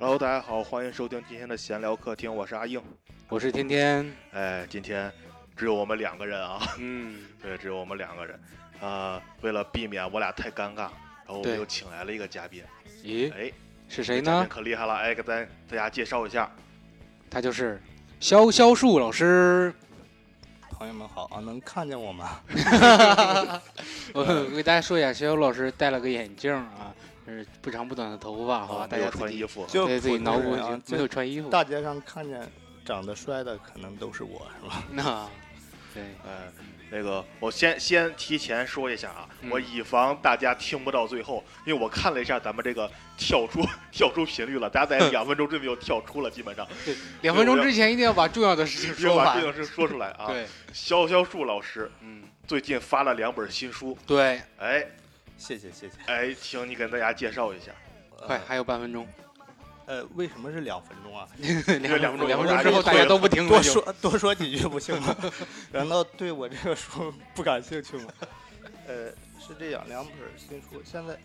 [0.00, 2.80] Hello，大家好，欢迎收听今天的闲聊客厅，我是阿硬。
[3.28, 5.12] 我是天天，哎，今天
[5.56, 8.38] 只有我们两个人啊，嗯， 对，只有我们两个人。
[8.80, 12.62] 啊、为了避免我俩太尴尬，然后我们又请来了一个嘉宾。
[13.02, 13.50] 咦，哎，
[13.88, 14.48] 是谁呢嘉宾？
[14.48, 16.48] 可厉害了，哎，给咱大家介绍一下。
[17.28, 17.82] 他就是
[18.20, 19.74] 肖肖树老师。
[20.70, 22.40] 朋友们好啊，能看见我吗？
[24.14, 26.87] 我给大家说一下，肖肖老师戴了个眼镜啊，
[27.28, 28.84] 是不长不短的头发，好吧？
[28.84, 29.66] 啊，没有大家自己穿衣服。
[29.66, 31.48] 就对自己普脑补一没有穿衣服。
[31.48, 32.40] 大街上看见
[32.84, 34.82] 长得帅的，可能都是我，是吧？
[34.90, 35.28] 那
[35.94, 36.52] 对，哎，
[36.90, 46.66] 那个，我先先提前说一下啊，嗯我以防大家听不到最后，因为我看了一下咱们这个跳出 跳出频率了，大家在两分钟之内就跳出了，基本上
[47.22, 49.46] 两分钟之前一定要把重要的事情说完要把这。
[49.46, 50.26] 个事说出来啊。
[50.26, 54.86] 对，肖肖树老师嗯，最近发了两本新书，对，哎
[55.38, 55.94] 谢谢谢谢。
[56.06, 57.72] 哎，请你跟大家介绍一下。
[58.20, 59.06] 快，还有半分钟，
[59.86, 61.26] 呃，为什么是两分钟啊？
[61.38, 63.48] 两两分钟两分钟之后大家都不听了。
[63.48, 65.16] 多说多说几句不行吗？
[65.72, 68.12] 难道对我这个书不感兴趣吗？
[68.86, 71.16] 呃，是这样，两本新书现在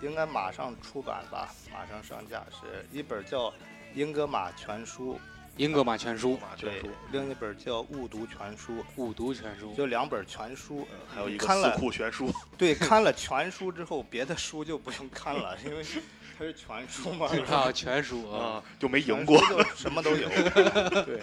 [0.00, 3.50] 应该马上出版吧，马上上架，是一本叫
[3.94, 5.18] 《英格玛全书
[5.60, 9.72] 英格玛全书》，对马全书，，另一本叫《误读全书误读全书》，。
[9.76, 10.88] 就两本全书。
[10.90, 12.32] 呃还有一个看了四库全书。
[12.56, 15.84] 对，看了全书之后，别的书就不用看了，因为
[16.38, 17.26] 它是全书嘛。
[17.50, 19.38] 啊，全书啊，啊，就没赢过。
[19.76, 20.30] 什么都有。
[21.04, 21.22] 对，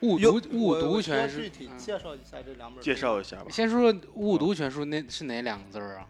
[0.00, 1.48] 有误读误读全书具。
[1.48, 2.82] 体嗯介绍一下这两本。
[2.82, 3.46] 介绍一下吧。
[3.48, 6.06] 先说说误读全书，那是哪两个字儿啊？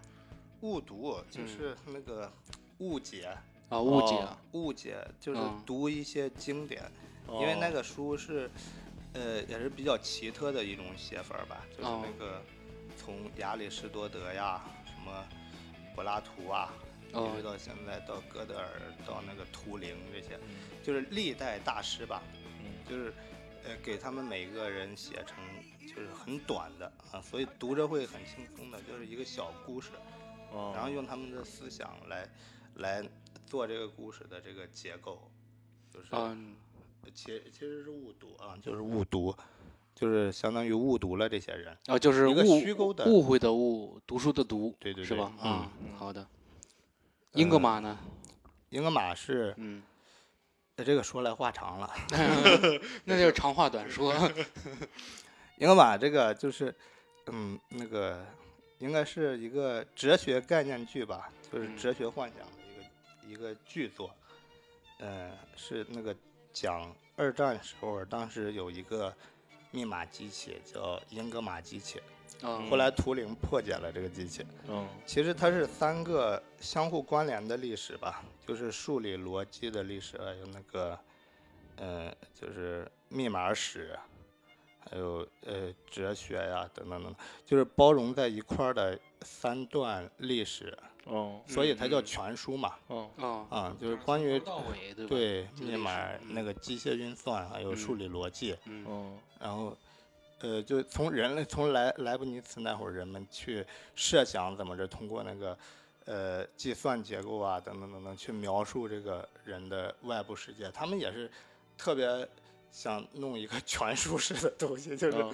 [0.63, 2.33] 误读，就是那个
[2.79, 3.29] 误解，
[3.71, 4.15] 啊，误解。
[4.17, 5.63] 哦误解就是嗯。
[5.65, 6.83] 读一些经典，
[7.29, 8.51] 因为那个书是，
[9.13, 12.03] 呃，也是比较奇特的一种写法儿吧，就是哦。
[12.05, 12.43] 那个
[12.97, 15.25] 从亚里士多德呀，什么
[15.95, 16.75] 柏拉图啊，
[17.13, 18.67] 一哦直到现在到哥德尔，
[19.07, 20.57] 到那个图灵这些，嗯。
[20.83, 22.21] 就是历代大师吧，
[22.59, 23.15] 嗯就是
[23.63, 25.39] 呃给他们每个人写成
[25.87, 29.91] 就是很短的啊，所以读着会很轻松的，就是一个小故事，
[30.51, 30.73] 哦。
[30.75, 32.29] 然后用他们的思想来
[32.75, 33.05] 来
[33.51, 35.29] 做这个故事的这个结构，
[35.93, 36.55] 就是嗯，
[37.13, 39.35] 其其实是误读啊，就是误读，
[39.93, 41.77] 就是相当于误读了这些人。
[41.89, 45.33] 哦，就是误虚构的误会的误，读书的读，对对对是吧？
[45.43, 46.25] 嗯啊，嗯好的。
[47.33, 47.99] 英格玛呢？
[48.69, 49.83] 英格玛是嗯，
[50.77, 51.93] 呃这个说来话长了
[53.05, 54.15] 那就是长话短说。
[55.59, 56.73] 英格玛这个就是
[57.27, 58.25] 嗯那个
[58.79, 62.53] 应该是一个哲学概念剧吧，就是嗯哲学幻想的
[63.31, 64.13] 一个一个剧作，
[64.99, 66.15] 呃是那个
[66.53, 69.15] 讲二战时候当时有一个
[69.71, 72.03] 密码机器叫英格玛机器，
[72.43, 74.45] 嗯后来图灵破解了这个机器。
[74.69, 80.99] 嗯其实它是三个相互关联的历史吧，就是数理逻辑的历史，还有那个，
[81.77, 83.97] 呃，就是密码史，
[84.91, 92.75] 还有呃哲学呀等等等等，就是包容在一块儿的三段历史，哦所以它叫嗯全书嘛。
[92.89, 93.11] 哦。
[93.17, 94.41] 哦，啊，就是关于
[95.09, 98.85] 对密码那个机械运算，还有数嗯理逻辑，嗯。
[98.87, 99.13] 哦。
[99.41, 99.77] 然后，
[100.41, 105.59] 呃，就从人类从莱莱布尼茨那会儿，人们去设想怎么着通过那个，
[106.05, 110.71] 呃，计算结构啊等等等等去描述这个人的外部世界。
[110.73, 111.31] 他们也是
[111.79, 112.29] 特别
[112.71, 115.33] 想弄一个全书式的东西，就是哦。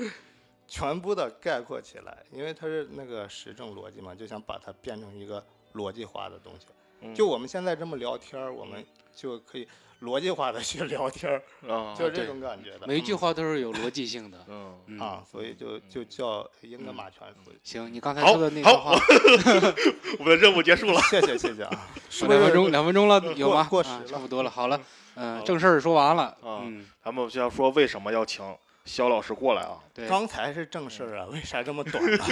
[0.68, 5.44] 全部的概括起来，因为它是那个实证逻辑嘛，就想把它变成一个
[5.76, 6.66] 逻辑化的东西。
[7.02, 9.68] 嗯就我们现在这么聊天儿，我们就可以
[10.00, 12.86] 逻辑化的去聊天儿，啊 就是这种感觉的。
[12.86, 14.44] 每一句嗯话都是有逻辑性的。
[14.48, 17.52] 嗯嗯啊，所以就就叫英格玛全书。
[17.62, 18.92] 行，你刚才说的那句话，
[20.18, 21.00] 我们的任务结束了。
[21.02, 21.86] 谢谢谢谢啊，
[22.26, 23.64] 两分钟，两分钟了，有吗？
[23.64, 24.50] 过时了啊差不多了。
[24.50, 24.80] 好了，
[25.16, 26.22] 嗯，了正事儿说完了。
[26.42, 28.42] 啊嗯，咱们就要说为什么要请
[28.86, 29.78] 肖老师过来啊？
[29.92, 30.08] 对。
[30.08, 32.16] 刚才是正事儿啊，为啥这么短呢？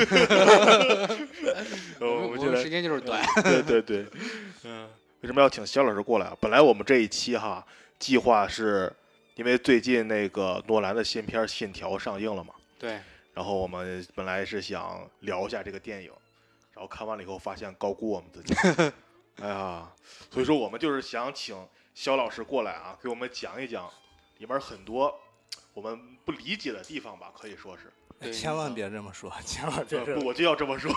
[2.01, 3.23] 呃，我们我们时我们现在间就是短。
[3.43, 4.07] 对对对，
[4.63, 4.89] 嗯，
[5.21, 6.37] 为什么要请肖老师过来啊？
[6.41, 7.67] 本来我们这一期哈
[7.99, 8.93] 计划是，
[9.35, 13.01] 因为最近那个诺兰的新片《信条》上映了嘛，对，
[13.35, 16.11] 然后我们本来是想聊一下这个电影，
[16.73, 18.55] 然后看完了以后发现高估我们自己，
[19.43, 19.91] 哎呀，
[20.31, 21.57] 所以说我们就是想请
[21.95, 23.91] 肖老师过来啊，给我们讲一讲
[24.39, 25.13] 里面很多
[25.75, 30.91] 我们不理解的地方吧，可以说是，对千万别这么说，千万别我就要这么说，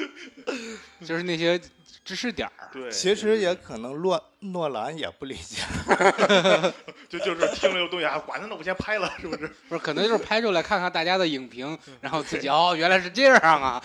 [1.04, 1.58] 就是那些
[2.04, 2.68] 知识点儿。
[2.72, 5.62] 对，其实也可能诺诺兰也不理解，
[7.08, 9.48] 就就是听了这个东西啊，管他呢，我先拍了，是不是？
[9.68, 13.82] 不是，可能就是拍出来看看大家的影评，然后自己哦，原来是这样啊。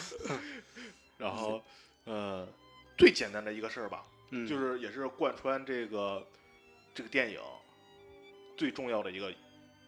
[1.17, 1.63] 然后，
[2.03, 2.45] 呃，
[2.97, 6.27] 最简单的一个事儿吧，嗯，就是也是贯穿这个
[6.93, 7.39] 这个电影
[8.57, 9.33] 最重要的一个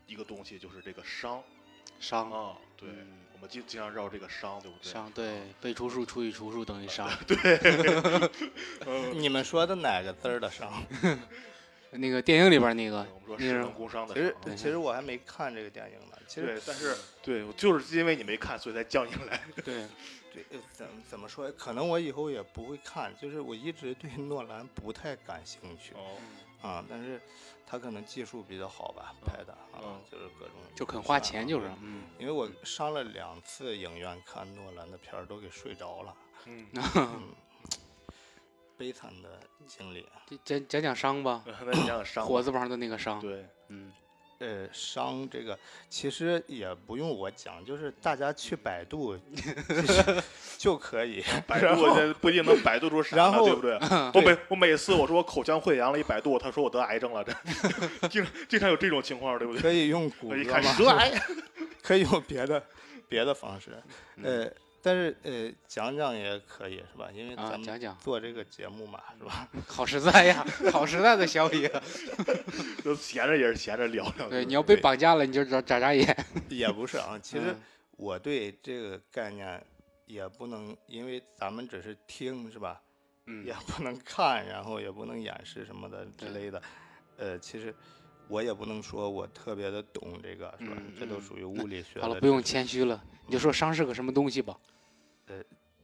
[0.07, 1.42] 一个东西，就是这个商。
[2.00, 2.57] 商，啊。
[2.78, 4.92] 对，嗯我们经经常绕这个商，对不对？
[4.92, 7.10] 商，对，被除数除以除数等于商。
[7.28, 8.31] 对，
[9.13, 10.72] 你们说的哪个字儿的商？
[11.92, 16.18] 那个电影里边那个我们说工伤的其实其实我还没看这个电影呢。
[16.28, 19.40] 其实对，但是对，就是因为你没看，所以才叫你来。
[19.63, 19.88] 对，
[20.34, 21.50] 对，呃怎么怎么说？
[21.52, 26.18] 可能我以后也不会看，就是我一直对诺兰不太感兴趣哦，
[26.65, 27.21] 啊，但是
[27.67, 36.15] 他可能技术比较好吧，拍的啊嗯，就是各种就肯花钱就是，嗯，因为我上了两次影院看诺兰的片儿，都给睡着了，
[36.45, 36.65] 嗯，
[36.95, 37.35] 嗯，
[38.77, 40.07] 悲惨的经历。
[40.25, 42.29] 就讲讲讲伤吧， 讲讲伤吧。
[42.29, 43.94] 火字旁的那个伤，对，嗯，
[44.39, 45.57] 呃，伤这个
[45.89, 49.17] 其实也不用我讲，就是大家去百度
[50.57, 51.23] 就可以。
[51.47, 53.77] 百度这不一定能百度出啥呢，然后对不对？
[54.13, 59.61] 我每我每次我说我口腔溃疡了，一百度，他说我得癌症了，这经经常有这种情况，对不对？
[59.61, 61.11] 可以用谷我一歌嘛，看舌癌，
[61.81, 62.61] 可以用别的
[63.07, 63.71] 别的方式，
[64.17, 64.51] 嗯呃，
[64.85, 67.09] 但是呃讲讲也可以是吧？
[67.11, 69.49] 因为啊，咱们讲讲，做这个节目嘛，是吧？
[69.65, 71.67] 好实在呀，好实在的消息。
[72.83, 74.29] 就闲着也是闲着聊聊。
[74.29, 76.15] 对，你要被绑架了，你就眨眨眨眼。
[76.49, 77.61] 也不是啊，其实嗯
[77.97, 79.59] 我对这个概念
[80.05, 82.79] 也不能，因为咱们只是听是吧？
[83.25, 86.61] 嗯也不能看，然后也不能演示什么的之类的。
[87.17, 87.73] 呃，其实
[88.27, 90.77] 我也不能说我特别的懂这个，是吧？
[90.99, 92.01] 这都属于物理学的。
[92.03, 94.55] 好了，不用谦虚了，你就说伤是个什么东西吧。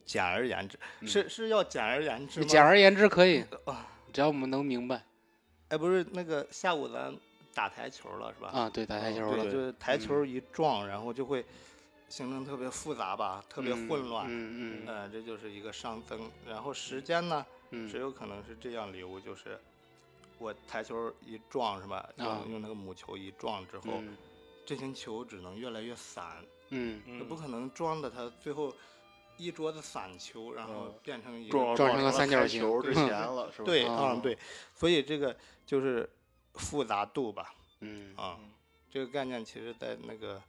[0.06, 2.46] 简而言之，嗯是是要简而言之吗？
[2.48, 5.04] 简而言之可以，啊，只要我们能明白
[5.70, 7.16] 哎，不是那个下午咱
[7.54, 8.50] 打台球了是吧？
[8.50, 8.70] 啊。
[8.70, 11.46] 对，打台球对，了，就是台球一撞，然后就会
[12.10, 14.26] 形成特别复杂吧，特别嗯混乱。
[14.28, 16.30] 嗯嗯呃，这就是一个熵增。
[16.46, 19.58] 然后时间呢，只嗯有可能是这样流，就是
[20.40, 22.10] 我台球一撞是吧？
[22.18, 24.18] 用、啊用那个母球一撞之后，嗯
[24.66, 26.26] 这星球只能越来越散，
[26.70, 28.74] 嗯那、不可能撞的它最后
[29.38, 33.66] 一桌子散球，然后嗯变成一个撞撞成个了三角形球之前了，是吧？
[33.66, 34.38] 对，啊嗯对，
[34.76, 35.36] 所以这个
[35.66, 36.10] 就是
[36.54, 38.52] 复杂度吧，嗯啊，嗯
[38.90, 40.42] 这个概念其实在那个。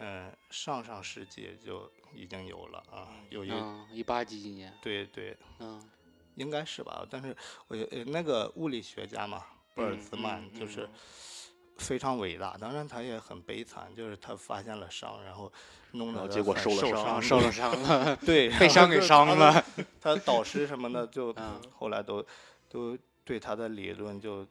[0.00, 5.90] 嗯，上上世纪就已经有了啊，有一、嗯，一八几几年，对对，嗯
[6.36, 7.04] 应该是吧？
[7.10, 7.36] 但是
[7.66, 9.44] 我呃那个物理学家嘛，
[9.74, 10.90] 博尔嗯兹曼嗯就是嗯
[11.78, 15.50] 非常伟大，当然他也很悲惨，就是他发现了伤，然后
[15.92, 19.64] 弄得他然后结果受了伤伤，受了伤了， 对，被伤给伤了。
[20.00, 22.24] 他的导师什么的 就嗯后来都
[22.68, 24.46] 都对他的理论就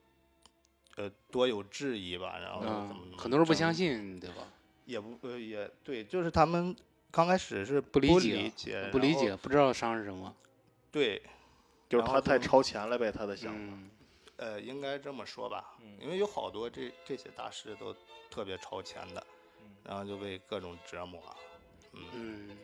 [0.96, 2.88] 呃多有质疑吧，然后
[3.18, 4.44] 很多人不相信，对吧？
[4.86, 6.76] 也不呃也对，就是他们
[7.12, 10.34] 刚开始是不不理解理解，不理解，不知道伤是什么。
[10.92, 11.22] 对，
[11.90, 13.78] 就是他太超前了呗，他的想法。
[14.38, 17.96] 嗯呃，应该这么说吧，嗯因为有好多这这些大师都
[18.30, 19.26] 特别超前的，
[19.62, 21.22] 嗯然后就被各种折磨，
[21.94, 22.58] 嗯，嗯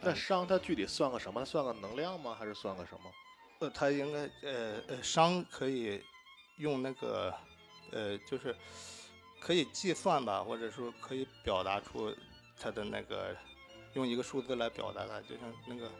[0.00, 1.40] 那伤它具体算个什么？
[1.40, 2.34] 它算个能量吗？
[2.38, 3.10] 还是算个什么？
[3.60, 6.02] 呃，它应该呃呃伤可以
[6.56, 7.32] 用那个
[7.92, 8.54] 呃就是
[9.40, 12.14] 可以计算吧，或者说可以表达出
[12.58, 13.36] 它的那个
[13.94, 15.90] 用一个数字来表达它，就像那个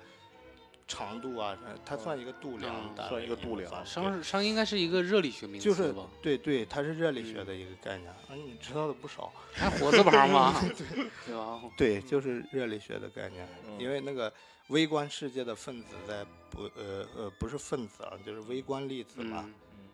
[0.88, 5.94] 长度啊，它算一个度量嗯，算一个度量算伤是伤应该是一个热力学名词就是？
[6.20, 7.46] 对对，它是热力学嗯。
[7.46, 9.32] 的一个概念啊，你知道的不少。
[9.52, 10.54] 还火字旁吗？
[11.26, 11.34] 对。
[11.34, 11.60] 吧？
[11.76, 13.78] 对，就是热力学的概念，嗯。
[13.80, 14.32] 因为那个
[14.68, 19.88] 微观世界的分子在不呃呃不是分子啊，就是微观粒子嘛，嗯，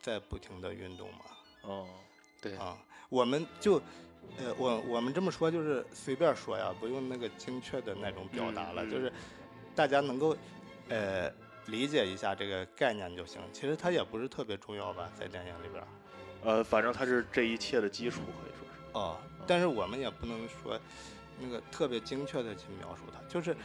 [0.00, 1.24] 在不停的运动嘛
[1.62, 1.86] 哦，
[2.40, 2.76] 对，啊，
[3.08, 3.74] 我们就
[4.36, 9.12] 呃我我们这么说就是随便说呀，不用那个精确的那种表达了，嗯嗯就是
[9.78, 10.36] 大家能够
[10.88, 11.32] 呃
[11.66, 13.40] 理解一下这个概念就行。
[13.52, 15.86] 其实它也不是特别重要吧，在电影里边儿
[16.42, 18.90] 呃，反正它是这一切的基础，可以说是。
[18.94, 19.16] 哦，
[19.46, 20.76] 但是我们也不能说
[21.38, 23.56] 那个特别精确的去描述它，就是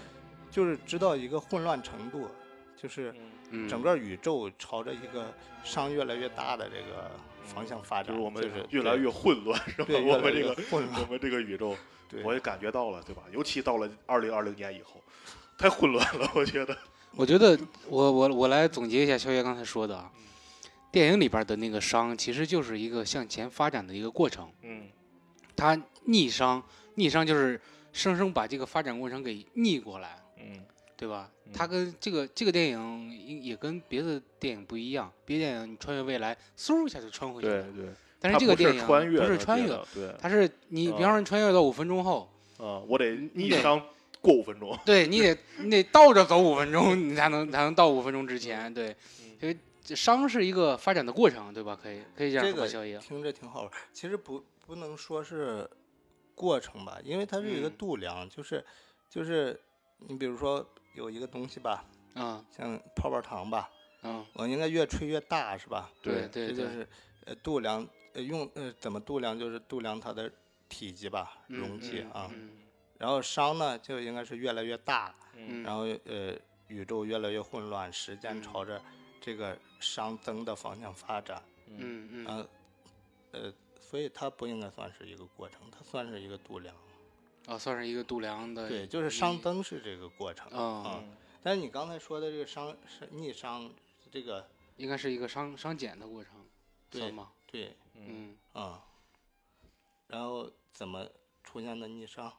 [0.51, 2.29] 就是知道一个混乱程度，
[2.77, 3.11] 就是
[3.49, 7.09] 嗯，整个宇宙朝着一个伤越来越大的这个
[7.43, 9.87] 方向发展，就是我们就是越来越混乱， 是吧？
[10.05, 11.75] 我们这个混乱，我们这个宇宙，
[12.07, 13.23] 对，我也感觉到了，对吧？
[13.31, 15.01] 尤其到了二零二零年以后，
[15.63, 16.77] 太混乱了，我觉得。
[17.15, 20.11] 我觉得我我我来总结一下肖爷刚才说的啊，
[20.91, 24.89] 电影里边的那个伤其实就是一个向前发展的一个过程，嗯
[25.55, 26.61] 他逆伤，
[26.95, 27.61] 逆伤就是
[27.93, 30.65] 生生把这个发展过程给逆过来，嗯
[30.97, 31.29] 对吧？
[31.53, 42.27] 他跟这个这个电影也也跟别的电影不一样，别的电影你穿越未来，嗖一下就穿回去了，对对，但是这个电影不是穿越，对，它是你比方说你穿越到五分钟后，
[42.57, 43.79] 啊，我得逆商
[44.23, 44.75] 过五分钟。
[44.85, 48.73] 对你得你得倒着走五分钟，你才能才能到五分钟之前。
[48.73, 48.95] 对，
[49.41, 51.77] 因为这伤是一个发展的过程，对吧？
[51.79, 52.99] 可以可以这样说吧，这个。
[52.99, 53.71] 听着挺好玩。
[53.91, 55.69] 其实不不能说是
[56.33, 58.63] 过程吧，因为它是一个嗯度量，就是
[59.09, 59.59] 就是
[59.99, 60.65] 你比如说
[60.95, 61.83] 有一个东西吧，
[62.15, 63.69] 嗯像泡泡糖吧，
[64.03, 65.91] 嗯，我应该越吹越大是吧？
[66.01, 66.87] 对对对，这就是
[67.25, 70.31] 呃度量呃用呃怎么度量就是度量它的
[70.69, 72.31] 体积吧，嗯容器嗯啊。
[72.33, 72.49] 嗯
[73.03, 76.33] 然后熵呢就应该是越来越大，嗯，然后呃
[76.69, 78.81] 宇宙越来越混乱，时间嗯朝着
[79.19, 81.43] 这个熵增的方向发展。
[81.67, 82.47] 嗯嗯呃
[83.33, 86.73] 呃，所以它不应该算是一个过程，它算是一个度量。
[87.45, 88.69] 啊，算是一个度量的。
[88.69, 91.03] 对，就是熵增是这个过程啊啊。
[91.41, 93.69] 但是你刚才说的这个熵是逆熵，
[94.09, 96.31] 这个应该是一个熵熵减的过程，
[96.89, 97.33] 对吗？
[97.47, 98.81] 对嗯，啊，
[100.07, 101.05] 然后怎么
[101.43, 102.31] 出现的逆熵？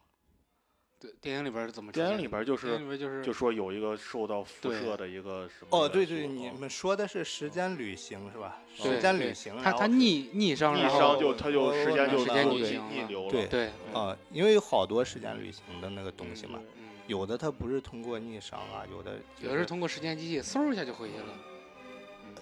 [1.04, 2.08] 对，电影里边是怎么电？
[2.12, 8.58] 影里边儿就电影是里边就是就说有一个受到辐射的一个什么哦，对对，你啊们说的是时间旅行是吧？
[8.74, 13.30] 时间旅行，他他逆逆商，逆然后商就他就时间就时间旅行逆流了。
[13.30, 21.26] 对对，啊，因为有好多时间旅行的那个东西嘛，嗯，有的它不是通过逆熵啊，有的有的是通过时间机器嗖一下就回去了。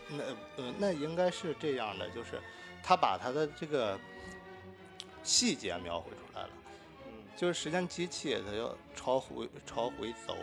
[0.09, 2.40] 那呃那应该是这样的，就是
[2.81, 3.99] 他把他的这个
[5.25, 6.62] 细节描绘出来了，嗯
[7.37, 10.37] 就是时间机器它要朝回朝回走，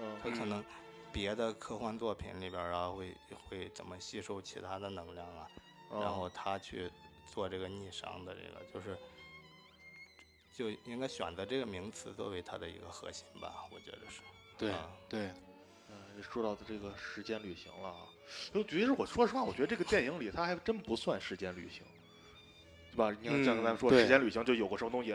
[0.00, 0.16] 嗯。
[0.22, 0.64] 它可能
[1.12, 3.14] 别的科幻作品里边啊会
[3.48, 5.48] 会怎么吸收其他的能量啊，
[5.90, 6.00] 嗯。
[6.00, 6.90] 然后他去
[7.26, 8.96] 做这个逆熵的这个，就是
[10.56, 14.22] 就应该选择这个名词作为它的一个核心吧，我觉得是。
[14.56, 15.30] 对啊对，
[15.90, 18.06] 嗯，说到这个时间旅行了啊，
[18.54, 21.82] 就其实我说实话，我觉得这个电影里它还真不算时间旅行，
[22.92, 23.14] 对吧？
[23.20, 25.14] 你看像刚才说嗯时间旅行，就有个什么东西，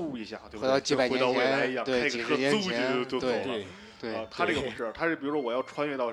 [0.00, 0.60] 嗖一下，对不对？
[0.60, 3.44] 回到几百就回到年未来一样，前对开个车几十年嗖前就就走对了。
[3.44, 3.66] 对
[4.00, 6.12] 对啊，他这个对不是，他是比如说我要穿越到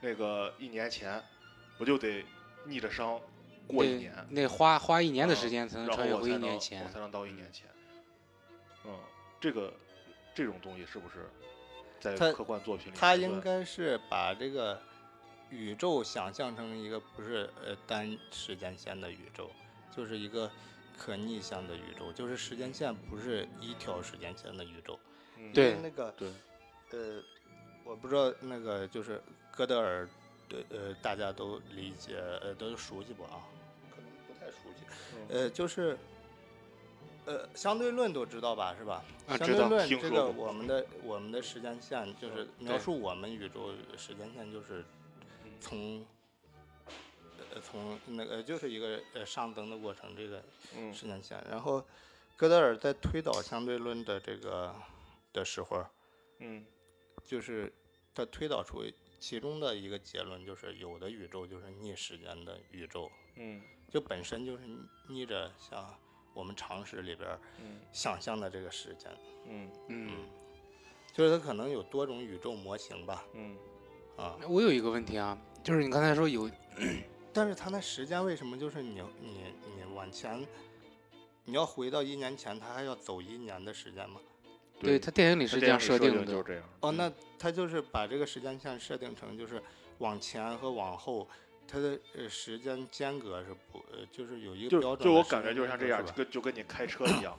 [0.00, 1.22] 那个一年前，
[1.78, 2.24] 我就得
[2.64, 3.20] 逆着熵
[3.66, 6.98] 过一年，那花花一年的啊时间才能穿越回一年前才。
[6.98, 7.66] 能到一年前。
[8.84, 8.94] 嗯，
[9.40, 9.72] 这个
[10.34, 11.28] 这种东西是不是
[11.98, 14.80] 在科幻作品里他应该是把这个
[15.50, 19.50] 宇宙想象成一个不是呃单时间线的宇宙，
[19.94, 20.50] 就是一个
[21.00, 24.98] 可逆向的宇宙，就是时间线不是一条时间线的宇宙。
[25.38, 26.28] 嗯对那个对
[26.90, 27.22] 呃，
[27.84, 29.18] 我不知道那个就是
[29.50, 30.06] 哥德尔
[30.46, 33.40] 对呃大家都理解呃都熟悉不啊？
[33.90, 34.84] 可能不太熟悉。
[35.16, 35.96] 嗯呃，就是
[37.24, 39.02] 呃相对论都知道吧，是吧？
[39.26, 44.84] 啊相对论这个我们的我们的时间线就是描述我们宇宙时间线，就是
[45.44, 46.06] 嗯从呃
[47.60, 50.42] 从那个就是一个呃上增的过程，这个
[50.76, 50.92] 嗯。
[50.92, 51.42] 时间线。
[51.50, 51.82] 然后
[52.36, 54.74] 哥德尔在推导相对论的这个
[55.32, 55.84] 的时候，
[56.38, 56.64] 嗯。
[57.24, 57.72] 就是
[58.14, 58.84] 他推导出
[59.18, 63.62] 其中的一个结论，就是有的宇宙就是逆时间的宇宙，嗯。
[63.88, 64.62] 就本身就是
[65.08, 65.94] 逆着像
[66.32, 67.28] 我们常识里边
[67.92, 69.10] 想象的这个时间，
[69.46, 69.70] 嗯。
[69.88, 70.28] 嗯，
[71.12, 73.56] 就是它可能有多种宇宙模型吧，嗯。
[74.16, 76.48] 啊，我有一个问题啊，就是你刚才说有
[77.32, 79.44] 但是它那时间为什么就是你你
[79.76, 80.46] 你往前，
[81.44, 84.20] 你要回到一年前，它还要走一年的时间吗？
[84.80, 86.64] 对它电影里是这样设定的，就是这样。
[86.80, 89.62] 哦，那它就是把这个时间线设定成就是
[89.98, 91.28] 往前和往后，
[91.68, 97.38] 它的呃时间间隔是不呃就是有一个标准就我感觉就像这样，就跟就跟你开车一样，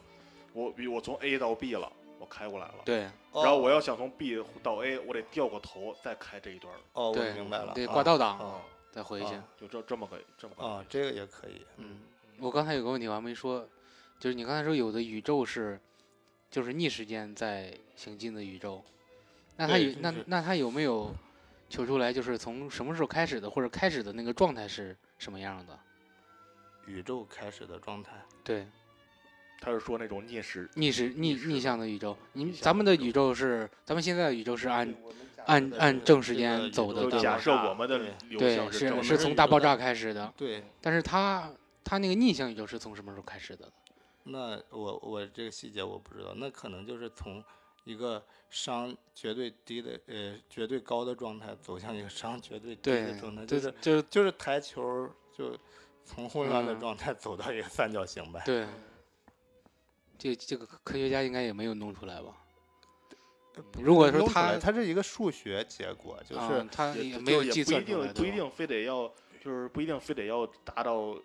[0.53, 2.99] 我比我从 A 到 B 了，我开过来了，对
[3.33, 9.43] 然后我哦要想从 B 到 A，我得掉个头再开这一段哦，我明白了，挂倒档啊再回去啊。
[9.59, 11.99] 就这这么个这么个啊，这个也可以，嗯，
[12.39, 13.67] 我刚才有个问题我还没说，
[14.19, 15.79] 就是你刚才说有的宇宙是
[16.49, 18.83] 就是逆时间在行进的宇宙，
[19.57, 21.13] 那它有那那它有没有
[21.69, 25.79] 求出来就是从什么时候开始的，或者开始的那个状态是什么样的？
[26.87, 28.11] 宇宙开始的状态，
[28.43, 28.67] 对，
[29.61, 34.91] 他是说那种逆时，逆时逆逆向的宇宙，你咱们的宇宙是咱们现在的宇宙是按
[35.45, 37.99] 按按正时间走的对吧假设我们的
[38.37, 41.51] 对是是从大爆炸开始的，对，但是它
[41.83, 43.71] 它那个逆向宇宙是从什么时候开始的？
[44.23, 47.43] 那我我这个细节我不知道，那可能就是从
[47.83, 55.57] 一个熵绝对低的呃绝对高的状态走向一个熵绝对低的状态，，就就是就就是台球就
[56.05, 58.41] 从混乱的嗯状态走到一个三角形呗。
[58.45, 58.65] 对。
[60.19, 62.40] 这这个科学家应该也没有弄出来吧？
[63.81, 69.11] 如果说弄出来他它是一个数学结果，就是、啊，他也没有也不一定不一定非得要，
[69.43, 71.15] 就是不一定非得要达到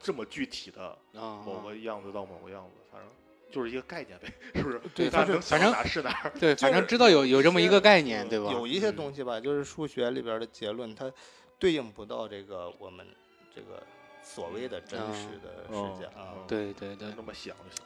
[0.00, 3.10] 这么具体的啊，某个样子到某个样子，反正
[3.50, 4.80] 就是一个概念呗，是不是？
[4.94, 6.32] 对反正反正哪是哪儿。
[6.38, 8.52] 对，反正知道有有这么一个概嗯念，对吧？
[8.52, 11.10] 有一些嗯东西吧，就是数学里边儿的结论，它
[11.58, 13.06] 对应不到这个我们
[13.54, 13.82] 这个
[14.22, 16.34] 所谓的真实嗯的哦世界啊。
[16.34, 17.84] 哦对对对，那么想就行。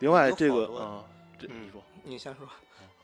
[0.00, 1.04] 另外这个啊，
[1.38, 2.48] 这嗯你说，你先说。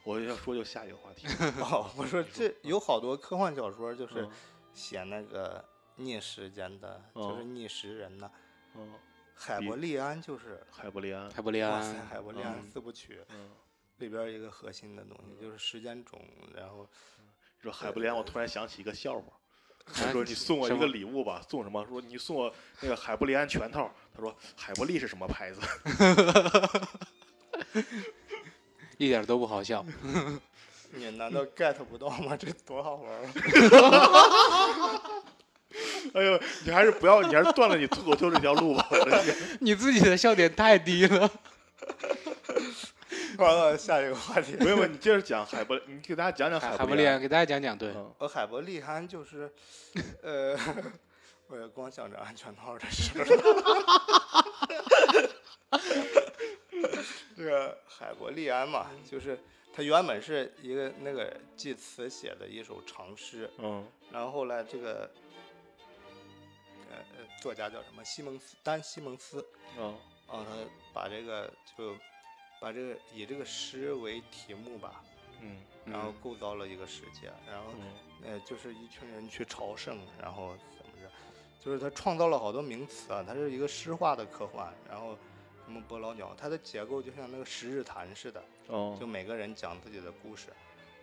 [0.04, 1.26] 我要说就下一个话题。
[1.60, 4.30] 哦，我说这 有好多科幻小说，就是嗯
[4.72, 5.64] 写那个
[5.96, 8.30] 逆时间的，就是哦逆时人的。
[8.76, 8.92] 嗯，
[9.34, 13.50] 海比伯利安就是，海伯利安，海伯利哇塞，安，海伯利安嗯四部曲嗯，
[13.98, 16.20] 里边一个核心的东西就是时间种，
[16.54, 16.88] 然后
[17.60, 19.24] 说海伯利安，我突然想起一个笑话。
[19.86, 21.84] 他啊说：“你送我一个礼物吧，送什么？
[21.86, 23.92] 说你送我那个海伯利安全套。
[24.14, 25.60] 他说海伯利是什么牌子？
[28.98, 29.84] 一点都不好笑。
[30.96, 32.36] 你难道 get 不到吗？
[32.36, 33.10] 这多好玩！
[36.14, 38.86] 哎呦，你还是不要，你还是断了你脱口秀这条路吧。
[39.58, 41.28] 你自己的笑点太低了。
[43.38, 44.54] 完了，下一个话题。
[44.60, 47.92] 没有，没有，你接着讲海伯，你给大家讲讲伯利海伯利安，给大家讲讲，对，
[48.28, 49.52] 海伯利安就是，
[50.22, 50.56] 呃，
[51.48, 53.26] 我也光想着安全套的事儿。
[57.36, 59.38] 这个海伯利安嘛，就是
[59.72, 63.86] 他原本是一个那个济慈写的一首长诗，嗯。
[64.10, 65.10] 然后后来这个，
[66.90, 68.04] 呃，呃作家叫什么？
[68.04, 69.44] 西蒙斯，丹·西蒙斯，
[69.78, 69.96] 嗯。
[70.26, 70.56] 啊，他
[70.92, 71.94] 把这个就
[72.60, 75.04] 把这个以这个诗为题目吧，
[75.40, 76.14] 嗯然后嗯。
[76.22, 78.32] 构造了一个世界，然后嗯。
[78.32, 81.10] 呃，就是一群人去朝圣，然后怎么着，
[81.60, 85.18] 就是他创造了好多名词啊，它是一个诗化的科幻，然后
[85.64, 88.96] 什么伯劳鸟，它的结构就像那个十日谈似的，哦。
[89.00, 90.48] 就每个人讲自己的故事，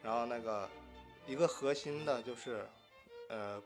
[0.04, 0.70] 然后那个
[1.28, 2.66] 一个核心的就是，
[3.30, 3.62] 呃，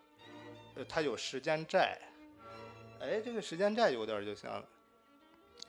[0.75, 1.99] 呃，它有时间债，
[2.99, 4.63] 哎，这个时间债有点儿就像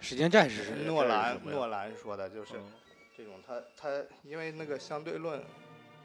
[0.00, 0.84] 时间债是？
[0.84, 2.73] 诺兰诺兰说的，就是嗯
[3.17, 5.43] 这种它它因为那个相对论，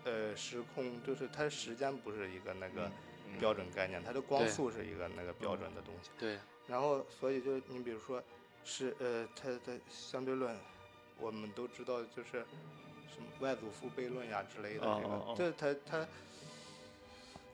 [0.04, 2.90] 呃，时空就是它时间不是一个那个
[3.28, 6.10] 嗯标准概念，它的光速是一个那个标准的东西。
[6.18, 8.24] 对，然后所以就你比如说
[8.64, 10.56] 是呃，它的相对论，
[11.20, 12.46] 我们都知道就是
[13.14, 16.08] 什么外祖父悖论呀之类的这个，这它它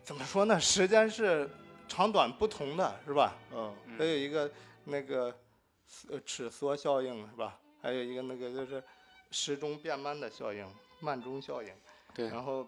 [0.04, 0.60] 怎么说呢？
[0.60, 1.50] 时间是
[1.88, 3.36] 长短不同的，是吧？
[3.54, 4.52] 嗯还有一个
[4.84, 5.34] 那个
[6.10, 7.60] 呃尺缩效应是吧？
[7.82, 8.84] 还有一个那个就是
[9.32, 10.68] 时钟变慢的效应，
[11.00, 11.74] 慢钟效应。
[12.14, 12.68] 对然后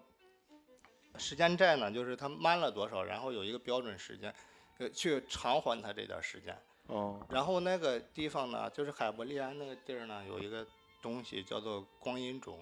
[1.18, 4.34] 时间债呢，就是它慢了多少，然后有一个标准时间，
[4.78, 6.56] 呃，去偿还它这点时间。
[6.90, 10.66] 哦然后那个地方呢，就是海伯利安那个地儿呢，有一个
[11.00, 12.58] 东西叫做光阴冢，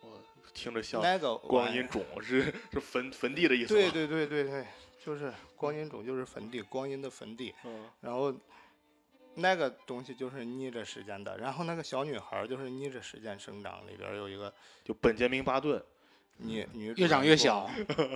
[0.00, 0.18] 我
[0.52, 3.74] 听着像那个光阴冢是是坟坟地的意思？
[3.74, 4.66] 对对对对对，
[5.04, 7.54] 就是光阴冢就是坟地，光阴的坟地。
[7.64, 8.34] 嗯然后
[9.34, 14.52] 那个东西就是逆着时间的，然后那个小女孩儿就是逆着时间生长，里边儿有一个
[14.84, 15.82] 就本杰明巴顿。
[16.42, 17.68] 女女主越长越小，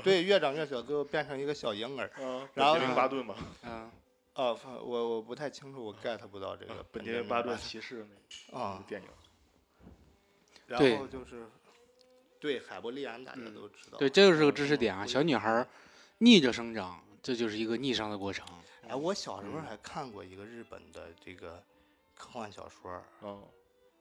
[0.03, 2.11] 对，越长越小，最后变成一个小婴儿。
[2.19, 3.91] 嗯，然后本杰明巴顿嘛，嗯，
[4.35, 8.07] 哦，我我不太清楚，我 get 不到这个本杰明明巴顿骑士
[8.51, 9.09] 那电影。
[10.67, 11.47] 然后就是
[12.41, 13.99] 对海伯利安大家嗯都知道。
[13.99, 15.05] 对，这就是个知识点啊。
[15.05, 15.67] 嗯小女孩
[16.19, 18.47] 逆着生长，这就是一个逆商的过程。
[18.89, 21.63] 哎，我小时候嗯还看过一个日本的这个
[22.15, 23.03] 科幻小说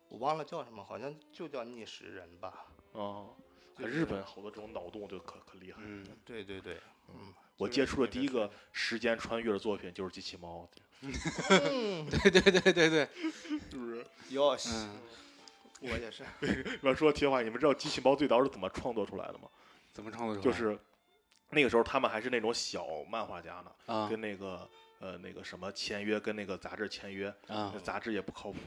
[0.10, 2.66] 我忘了叫什么，好像就叫逆时人吧。
[2.94, 5.80] 哦，就是日本好多这种脑洞就可可厉害。
[5.84, 6.78] 嗯，对对对，
[7.10, 10.68] 嗯，我接触的第一个时间穿越的作品就是机器猫，
[11.02, 13.10] 嗯， 对对对对对，
[13.70, 14.06] 是不是？
[14.30, 14.88] 哟，西，
[15.82, 16.24] 我也是。
[16.42, 19.50] 你们说题外话，你们知道机器猫最早是怎么创作出来的吗？
[19.92, 20.44] 怎么创作出来？
[20.46, 20.78] 就是
[21.50, 28.60] 那个时候他们还是那种小漫画家呢，啊跟那个呃那个什么签约，跟那个杂志签约，啊那杂志也不靠谱，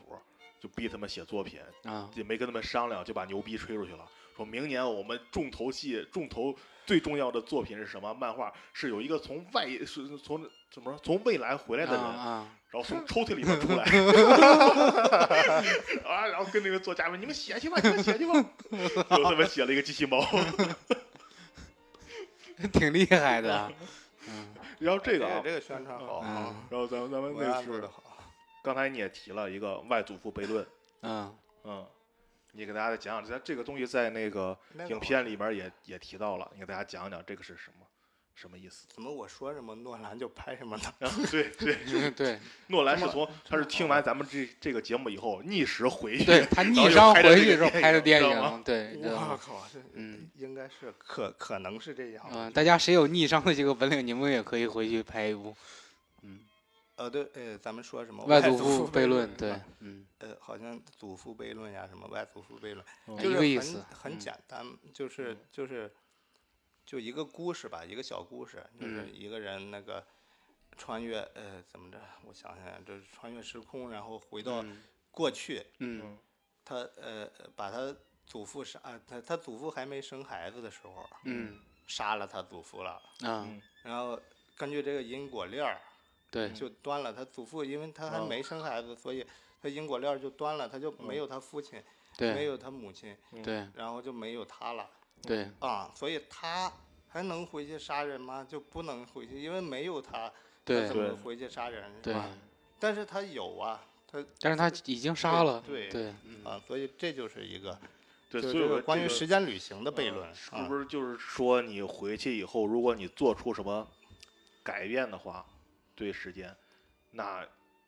[0.60, 4.08] 就逼他们写作品，啊也没跟他们商量，就把牛逼吹出去了。
[4.36, 8.12] 说明年我们重头戏、重头最重要的作品是什么？
[8.14, 13.84] 漫画是有一个从外是从怎么说从未来回来的人，啊然后从抽屉里面出来，
[16.04, 18.34] 啊，然后跟那个作家们，你们写去吧，你们写去吧，
[19.08, 20.20] 然后他们写了一个机器猫。
[20.20, 20.28] 啊，
[22.72, 23.72] 挺厉害的。
[24.28, 28.02] 嗯然后这个啊，这个宣传好啊，嗯然后咱们咱们文那是案做的好。
[28.62, 30.66] 刚才你也提了一个外祖父悖论，
[31.00, 31.86] 嗯嗯，
[32.56, 34.56] 你给大家再讲讲，咱这个东西在那个
[34.88, 37.86] 影片里边也也提到了，你给大家讲讲这个是什么
[38.34, 38.86] 什么意思？
[38.88, 40.82] 怎么我说什么诺兰就拍什么呢？
[41.00, 42.38] 啊，对对， 嗯对
[42.68, 52.26] 诺兰是从他是听完咱们这这个节目以后逆时回去，对，他逆商回去之后拍的电影，对，我靠，这嗯应该是可可能是这样。
[52.32, 55.54] 嗯，大家谁有逆商的这个本领，你们也可以回去拍一部。
[56.96, 65.94] 嗯呃，对，呃，咱们说什么外祖父悖论，对，嗯，呃，好像祖父悖论呀，什么外祖父悖论，嗯就是很一个意思很嗯简单，就是嗯就是
[66.86, 70.02] 就一个故事吧，一个小故事，就是嗯一个人那个
[70.78, 72.00] 穿越，呃，怎么着？
[72.24, 76.18] 我想想，就是穿越时空，然后回到嗯过去，嗯
[76.64, 84.18] 他呃把他祖父杀，啊他他祖父还没生孩子的时候，嗯杀了他祖父了，啊，嗯然后
[84.56, 85.78] 根据这个因果链儿。
[86.36, 87.12] 对，就端了。
[87.12, 89.26] 他祖父因为他还哦没生孩子，所以
[89.62, 91.82] 他因果链儿就断了，他就没有他父亲，
[92.18, 94.88] 没有他母亲，对然后就没有他了
[95.22, 95.90] 对啊。
[95.94, 96.70] 所以他
[97.08, 98.46] 还能回去杀人吗？
[98.48, 100.32] 就不能回去，因为没有他，他
[100.64, 102.28] 对怎么回去杀人是对，吧？
[102.78, 107.78] 但是他有啊，他但是他已经杀了，对对，嗯啊，所以这就是一个
[108.28, 113.86] 对，就是关于时间旅行的悖嗯论是啊不是就是说你回去以后，如果你做出什么
[114.62, 115.46] 改变的话，
[115.96, 116.54] 对时间，
[117.10, 117.44] 那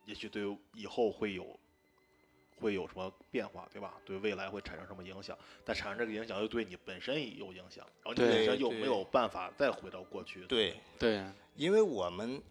[0.06, 0.42] 也许对
[0.72, 1.58] 以后会有
[2.58, 3.94] 会有什么变化，对吧？
[4.04, 5.38] 对未来会产生什么影响？
[5.64, 10.44] 但产生这个影响又对你本身有影响，然后你本身又没有办法再回到过去。
[10.46, 11.22] 对，对
[11.54, 12.42] 因为我们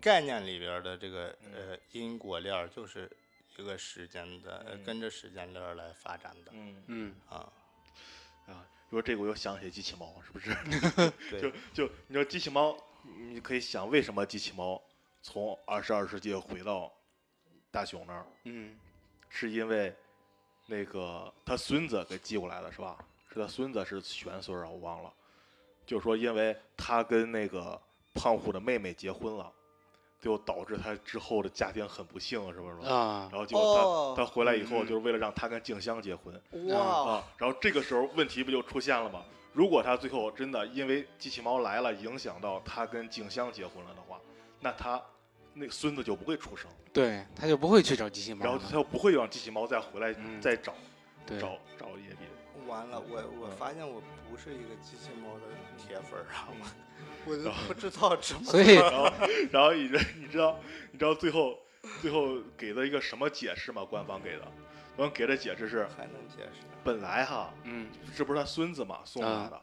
[0.00, 3.10] 概念里边的这个嗯呃因果链儿就是
[3.56, 7.52] 一个时间的，呃嗯跟着时间链儿来发展的嗯嗯啊。
[8.46, 10.54] 啊，说这个我又想起机器猫，是不是？
[11.40, 12.78] 就就你说机器猫，
[13.30, 14.80] 你可以想为什么机器猫
[15.22, 16.92] 从二十二世纪回到
[17.70, 18.78] 大雄那儿，嗯
[19.28, 19.94] 是因为
[20.66, 22.96] 那个他孙子给寄过来的是吧？
[23.32, 25.12] 是他孙子是玄孙啊，我忘了。
[25.84, 27.80] 就是说，因为他跟那个
[28.14, 29.52] 胖虎的妹妹结婚了，
[30.20, 32.88] 就导致他之后的家庭很不幸，是不是？
[32.88, 36.34] 啊然后结果他、哦他回来以后，嗯就是为了让他跟静香结婚
[36.68, 37.24] 哇，啊。
[37.36, 39.24] 然后这个时候问题不就出现了吗？
[39.56, 44.20] 如果他最后真的因为机器猫来了，影响到他跟静香结婚了的话，
[44.60, 45.02] 那他
[45.54, 50.38] 那孙子就不会出生，对，他就不会去找机器猫，然后他就不会让机器猫再回来、嗯。
[50.42, 50.74] 再找
[51.24, 51.40] 对。
[51.40, 52.68] 找找野比。
[52.68, 55.42] 完了，我我嗯发现我不是一个机器猫的
[55.78, 56.52] 铁粉儿啊，
[57.24, 59.10] 我我都不知道怎么所以然后，
[59.50, 60.58] 然后你知你知道
[60.92, 61.58] 你知道最后
[62.02, 63.82] 最后给了一个什么解释吗？
[63.88, 64.46] 官方给的，
[64.96, 66.66] 官方给的解释是，还能解释。
[66.82, 69.60] 本来哈，嗯这不是他孙子嘛送来的，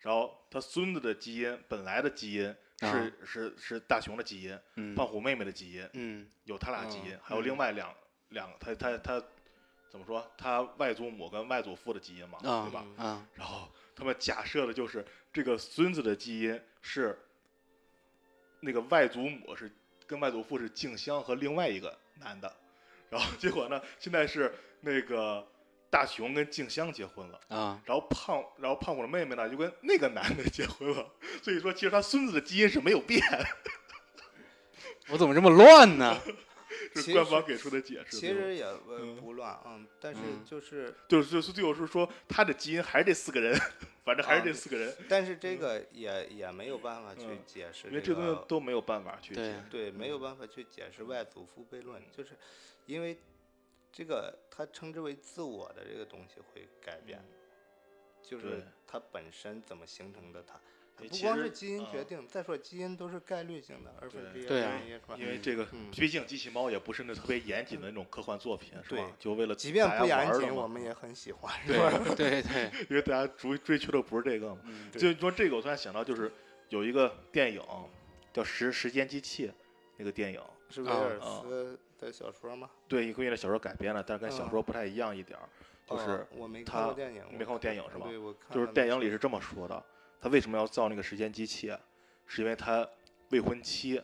[0.00, 2.42] 然后他孙子的基因本来的基因
[2.80, 7.94] 是、啊是是大雄的基因，嗯胖虎妹妹的基因嗯有他俩基因，嗯还有另外两
[8.30, 9.22] 两他他他
[9.88, 10.30] 怎么说？
[10.36, 12.84] 他外祖母跟外祖父的基因嘛，啊对吧？
[12.98, 17.18] 啊然后他们假设的就是这个孙子的基因是
[18.60, 19.70] 那个外祖母是
[20.06, 22.52] 跟外祖父是静香和另外一个男的，
[23.10, 25.46] 然后结果呢，现在是那个
[25.90, 27.80] 大雄跟静香结婚了，啊。
[27.84, 31.08] 然后胖然后胖虎的妹妹呢就跟那个男的结婚了，
[31.42, 33.20] 所以说其实他孙子的基因是没有变，
[35.08, 36.18] 我怎么这么乱呢？
[36.96, 38.16] 是官方给出的解释。
[38.16, 38.64] 其实也？
[39.20, 40.44] 不乱，嗯，但是嗯。
[40.44, 43.58] 就是，就是就是最后是说他的基因还是这四个人，
[44.04, 52.30] 反正还是这四个人，但是这个也也没有办法去嗯解释因为这东西个，都没有办法去对解释对，没有办法去解释外祖父悖论，就是
[52.86, 53.18] 因为
[53.92, 57.22] 这个它称之为自我的这个东西会改变，
[58.22, 60.60] 就是它本身怎么形成的它。
[60.98, 64.72] 不光是基因决嗯定，再说基因都是概率性的，二分之一、对啊。
[64.72, 65.16] 二分之一是吧？
[65.18, 65.90] 因为这个，嗯。
[65.90, 69.12] 毕竟机器猫也不是那特别严谨的那种科幻作品，是吧？
[69.18, 71.90] 就为了即便不严谨，我们也很喜欢，是吧？
[72.16, 72.40] 对。
[72.40, 74.62] 对对，因为大家追追求的不是这个嘛。
[74.90, 76.32] 就说这个，我突然想到，就是
[76.70, 77.60] 有一个电影
[78.32, 79.48] 叫《时时间机器》，
[79.98, 82.70] 那个电影，是威啊尔啊斯的小说吗？
[82.88, 85.48] 对，根据那小说改编了，但是跟小嗯说不太一样一点儿，
[85.86, 89.82] 就哦是我没他看过电影，没看过电影是吧对，我看就是电影里是这么说的，
[90.20, 91.74] 他为什么要造那个时间机器，
[92.26, 92.86] 是因为他
[93.30, 94.02] 未婚妻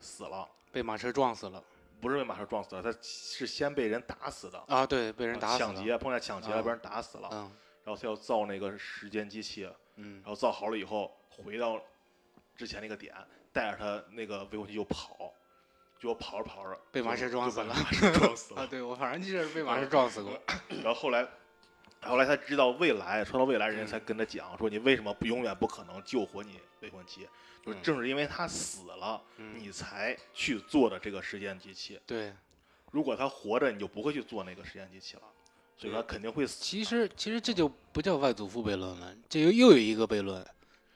[0.00, 1.62] 死了，被马车撞死了
[2.00, 4.84] 不是被马车撞死了，他是先被人打死的，啊！
[4.84, 5.58] 对，被人啊打死。
[5.58, 7.52] 抢劫碰见抢劫被人打死了，嗯
[7.84, 11.80] 然后他要造那个时间机器，嗯然后造好了以后回到
[12.56, 13.14] 之前那个点，
[13.52, 15.32] 带着他那个未婚妻就跑，
[16.02, 18.66] 结果跑着跑着被马车撞死了马车撞死啊！
[18.68, 20.36] 对，我反正记得被马车撞死过。
[20.82, 21.24] 然后后来，
[22.00, 27.28] 后来他知道未来，说到未来，人才跟他讲说你为什么不永远不可能救活你未婚妻，
[27.64, 32.00] 就是嗯正是因为他死了，嗯，你才去做的这个时间机器。
[32.04, 32.32] 对，
[32.90, 35.22] 如果他活着，你就不会去做那个时间机器了，
[35.76, 36.64] 所以说他肯定会死。
[36.64, 40.44] 其实其实这就不叫外祖父悖论了，这又又有一个悖论，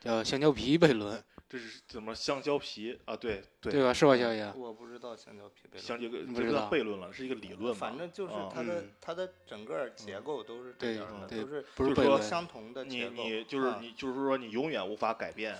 [0.01, 3.15] 叫香蕉皮悖论， 这是怎么香蕉皮啊？
[3.15, 3.93] 对对对吧？
[3.93, 4.51] 是吧，小野？
[4.55, 7.73] 我不知道香蕉皮悖香论，蕉这不知道悖论了，是一个理论。
[7.73, 13.23] 反正就是啊它的嗯它的整个结构都是这样的，对都是不是说相同的你结构。
[13.23, 15.57] 你就是啊你就是说你永远无法改变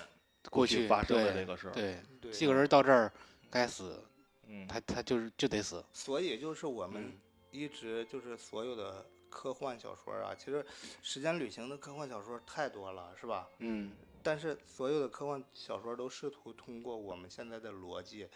[0.50, 1.72] 过去去发生的对这个事儿。
[1.72, 3.12] 对，对这个人到这儿
[3.50, 4.04] 该死
[4.48, 5.84] 嗯，他他就是就得死。
[5.94, 7.14] 所以就是我们嗯
[7.52, 10.66] 一直就是所有的科幻小说啊，其实
[11.02, 13.48] 时间旅行的科幻小说太多了，是吧？
[13.60, 13.92] 嗯
[14.28, 18.28] 但是所有的科幻小说都试图通过我们现在的逻辑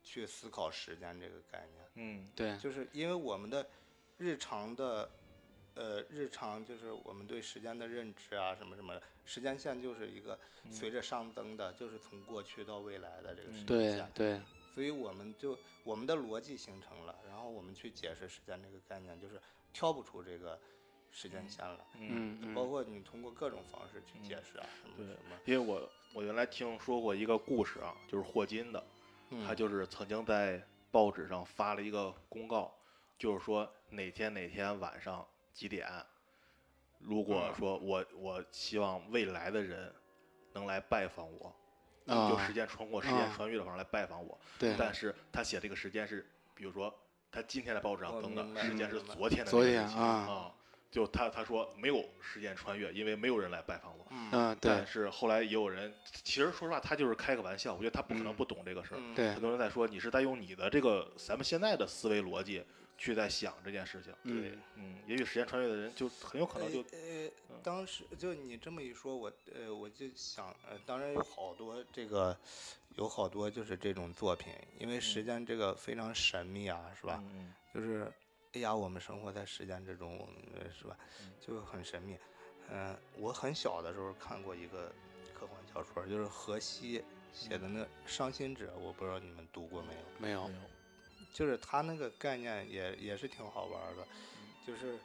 [0.00, 3.68] 去思考时间这个概念，嗯对，就是因为我们的
[4.16, 5.10] 日常的，
[5.74, 10.38] 呃，日常就是我们对时间的认知啊，什么什么的，时间线就是一个
[10.70, 14.08] 随着上增的，就是从过去到未来的这个时间对线。
[14.14, 14.40] 对，
[14.72, 20.56] 所以我们就我们的逻辑形成了，然后我们去解释时间这个概念，就是跳不出这个
[21.12, 21.78] 时间线了。
[21.98, 28.84] 嗯，包括你通过各种方式去解释啊，什么什么，因为我我原来听说过一个故事啊，就是霍金的，
[29.30, 29.46] 嗯。
[29.46, 32.74] 他就是曾经在报纸上发了一个公告，
[33.18, 35.88] 就是说哪天哪天晚上几点，
[36.98, 37.54] 如果嗯。
[37.54, 39.92] 说我我希望未来的人
[40.52, 41.54] 能来拜访我，
[42.06, 42.30] 啊。
[42.30, 43.32] 就时间穿过时间啊。
[43.36, 44.74] 穿越的方式来拜访我，对。
[44.78, 46.92] 但是他写这个时间是，比如说
[47.30, 50.54] 他今天在报纸上登的时间是昨天的昨天啊啊，
[50.90, 54.06] 就他他说没有时间穿越，因为没有人来拜访我。
[54.10, 55.92] 嗯嗯对但是后来也有人，
[56.24, 58.98] 其实说实话，他就是开个玩笑，我觉得他不可能嗯不懂这个事儿。
[59.00, 62.62] 嗯对很多人在说你是在用你的这个咱们现在的思维逻辑
[62.98, 64.12] 去在想这件事情。
[64.24, 72.36] 对嗯，也许时间穿越的人就很有可能就呃，呃当时就你这么一说，我呃我就想，呃，当然有好多这个，
[72.96, 77.22] 有好多就是这种作品，因为时间这个非常神秘啊，是吧？
[77.32, 78.12] 嗯就是，
[78.52, 80.18] 哎呀，我们生活在时间之中，
[80.54, 80.96] 呃是吧？
[81.22, 82.18] 嗯就很神秘。
[82.68, 84.92] 嗯、我很小的时候看过一个
[85.34, 90.00] 科幻小说，就是荷西写的那《伤心者》，我不知道你们读过没有？
[90.18, 90.60] 没有没有
[91.32, 94.06] 就是他那个概念也也是挺好玩的，
[94.66, 94.98] 就是，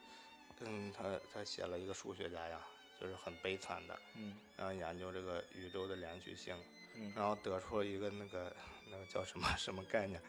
[0.61, 2.59] 嗯，他他写了一个数学家呀，
[2.99, 6.55] 就是很悲惨的，嗯然后研究这个宇宙的连续性，
[6.95, 8.55] 嗯然后得出了一个那个
[8.89, 10.19] 那个叫什么什么概念，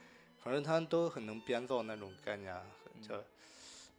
[0.43, 2.55] 反正他都很能编造那种概念，
[3.01, 3.23] 叫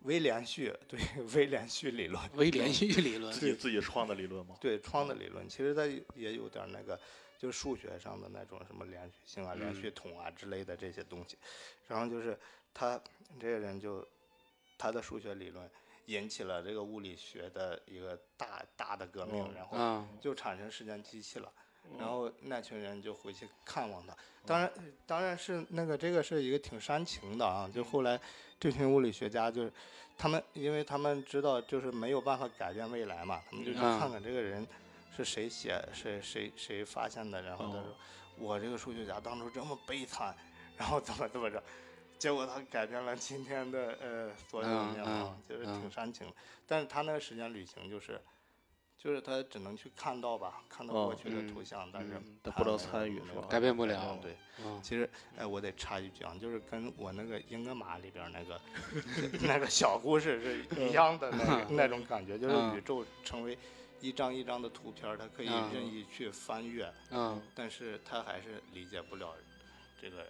[0.04, 1.00] 微连续，对
[1.36, 4.56] 微连续理论，微连续理论 自己自己创的理论吗？
[4.62, 7.00] 对创的理论，其实它也有点那个，
[7.40, 11.38] 就是数学上的那种什么连续性啊、连续统啊之类的这些东西。
[11.88, 12.38] 然后就是
[12.74, 13.02] 他
[13.40, 14.08] 这个人就
[14.78, 15.70] 他的数学理论
[16.06, 21.52] 引起了这个物理学的一个大大的革命，嗯然后啊就产生时间机器了。
[21.92, 24.72] 嗯然后那群人就回去看望他，当然，
[25.06, 27.70] 当然是那个这个是一个挺煽情的啊。
[27.74, 28.20] 就后来
[28.60, 29.72] 这群物理学家就是
[30.18, 34.66] 他们，因为他们知道就是没有办法改变未来嘛，他们就去嗯看看这个人
[35.16, 37.42] 是谁写、谁谁谁发现的。
[37.42, 37.96] 然后他哦说
[38.38, 40.36] ：“我这个数学家当初这么悲惨，
[40.78, 41.62] 然后怎么怎么着。”
[42.20, 46.34] 结果他改变了今天的呃所有面貌，嗯就是嗯挺煽情的。
[46.66, 48.20] 但是他那个时间旅行就是，
[48.98, 58.60] 就是他只能去看到吧，看到过哦去的嗯图像，但是嗯他不能参与是吧改变不了对，嗯其实哎，我得插一句啊，就是跟我那个英格玛里边那个
[59.46, 63.58] 那个小故事是一样的那个那种感觉，就是嗯宇宙成为
[64.02, 69.34] 一张一张的图片儿，它可以嗯任意去翻阅，嗯但是他还是理解不了
[70.02, 70.26] 这个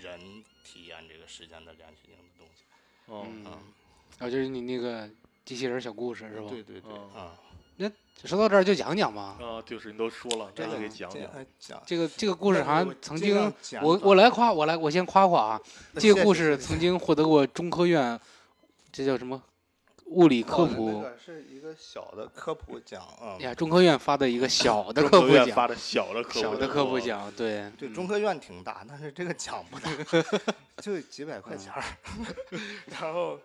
[0.00, 0.18] 人
[0.64, 2.62] 体验这个时间的连续性的东西。
[3.06, 3.52] 哦嗯，嗯，
[4.18, 5.08] 啊就是你那个
[5.44, 6.46] 机器人小故事是吧？
[6.48, 7.38] 对对对，嗯啊，
[8.24, 9.36] 说到这儿就讲讲吧。
[9.40, 11.20] 啊，就是你都说了，这个咱给讲讲。
[11.20, 13.52] 这呃讲这个这个故事好像曾经，
[13.82, 15.60] 我我来夸，我来我先夸夸啊。
[15.98, 18.18] 这个故事曾经获得过中科院，
[18.90, 19.40] 这叫什么
[20.06, 23.36] 物理科普个是一个小的科普奖啊。
[23.40, 23.54] 呀？
[23.54, 29.90] 中科院发的一个小的科普奖科院发，的小的科普奖小的科普哦奖，对对，嗯中科院挺大，但是这个奖不大，
[30.82, 31.82] 就几百块嗯钱儿。
[32.90, 33.38] 然后，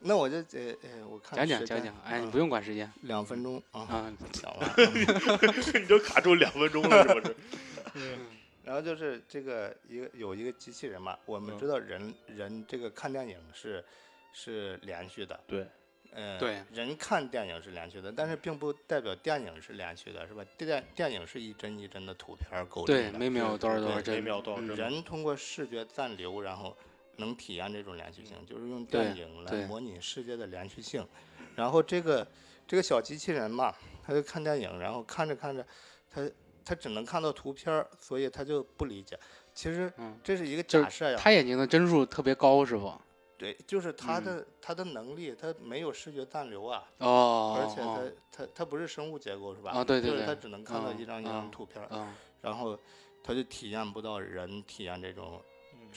[0.00, 4.12] 那我就呃呃，我看时间讲讲讲讲，哎，不用管时间两分钟啊，啊。
[4.32, 4.70] 讲完。
[5.80, 7.36] 你就卡住两分钟了，是不是？
[7.94, 8.18] 嗯
[8.64, 13.84] 然后就是这个一个有一个机器人嘛，我们嗯知道人人这个看电影是
[14.32, 15.64] 是连续的，对，
[16.10, 20.44] 嗯，对，人看电影是连续的，但是并不代表电影是连续的，是吧？
[20.58, 26.76] 电电影是一帧一帧的图片构，成的，每秒多少多少帧，每秒多少嗯帧人通过视觉暂留，然后
[27.18, 31.06] 能体验这种连续性，就是用电影来模拟世界的连续性。
[31.54, 32.26] 然后这个
[32.66, 35.66] 这个小机器人嘛，他就看电影，然后看着看着，
[36.10, 36.30] 他
[36.64, 39.18] 他只能看到图片儿，所以他就不理解。
[39.54, 42.92] 其实嗯这是一个假设呀，他眼睛的帧数特别高，是不？
[43.38, 49.72] 对，就是他嗯的、他的能力，他没有视觉暂留啊，哦，而且他、哦他他不是生物结构是吧？
[49.72, 52.78] 啊对对对就是他只能看到嗯一张一张嗯图片儿，嗯，然后
[53.22, 55.42] 他就体验不到人体验这种嗯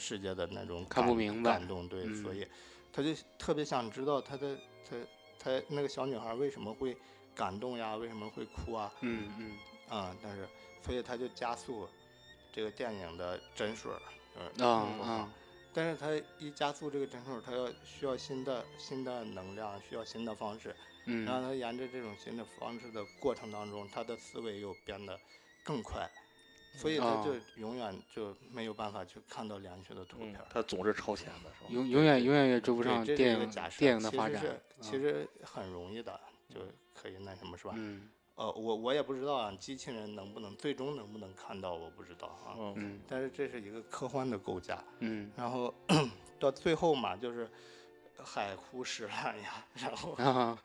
[0.00, 2.22] 世界的那种看不感明白感动，对，嗯。
[2.22, 2.48] 所以
[2.92, 4.56] 他就特别想知道他的
[4.88, 4.96] 他
[5.38, 6.96] 他那个小女孩为什么会
[7.34, 8.92] 感动呀，为什么会哭啊？
[9.02, 9.52] 嗯嗯。
[9.88, 10.48] 啊、但是
[10.84, 11.88] 所以他就加速
[12.52, 13.90] 这个电影的帧数
[14.58, 15.28] 嗯啊
[15.72, 16.08] 但是他
[16.38, 25.18] 一加速这个帧数，他要需要新的新的能量，需要新的方式，然后他沿着这种新的方式的过程当中，他的思维又变得
[25.62, 26.10] 更快，
[26.76, 30.46] 所以它哦就永远就没有办法去看到连续的图嗯片儿。
[30.50, 31.70] 他总是超前的，是吧？
[31.70, 36.60] 永永远永远也追不上电影电影的其实发展是，其实很容易的，就
[36.94, 37.74] 可以那什么是吧？
[37.76, 42.56] 嗯呃，我我也不知道啊，机器人能不能最终能不能看到，我不知道啊。
[43.06, 45.74] 但是这是一个科幻的构架，嗯然后
[46.40, 47.46] 到最后嘛，就是
[48.24, 50.58] 海枯石烂呀，然后啊，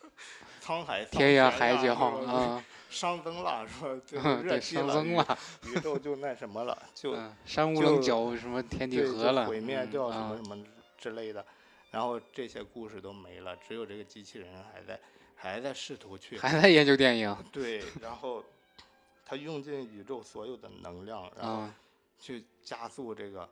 [0.66, 3.84] 沧海桑天涯田海角啊， 熵增了，是
[4.18, 4.42] 吧？
[4.42, 10.58] 对，气上升宇了，宇宙就那什么了，就 嗯，山无棱就角，什么天地对合了，就毁灭掉什么什么
[10.98, 11.46] 之类的，
[11.92, 15.00] 然后这些故事都没了，只有这个机器人还在
[15.36, 17.36] 还在试图去还在研究电影。
[17.52, 18.44] 对，然后
[19.24, 21.76] 他用尽宇宙所有的能量，然后啊
[22.18, 23.48] 去加速这个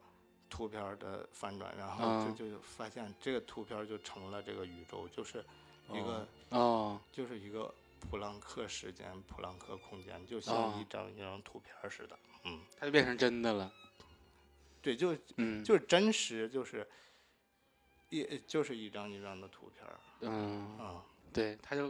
[0.49, 5.45] 图片儿的翻转，然后啊就就发现这个图片儿就成了这个宇宙，就是
[5.91, 12.17] 一个、哦就是一个普朗克时间、普朗克空间，就哦像一张一张图片儿似的。
[12.45, 13.71] 嗯，它就变成真的了，
[14.81, 16.87] 对，就嗯就是真实，就是
[18.09, 20.77] 一就是一张一张的图片儿嗯。
[20.77, 21.03] 啊。
[21.31, 21.87] 对，他就，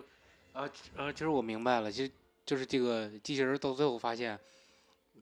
[0.54, 2.12] 啊呃，其实我明白了，其实
[2.46, 4.40] 就是这个机器人到最后发现，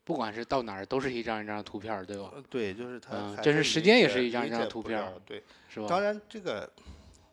[0.04, 2.30] 不管是到哪儿都是一张一张的图片儿，对吧？
[2.36, 5.88] 呃对，就是它嗯还是理真实时间也是一张一张图片儿对，是吧？
[5.88, 6.72] 当然这个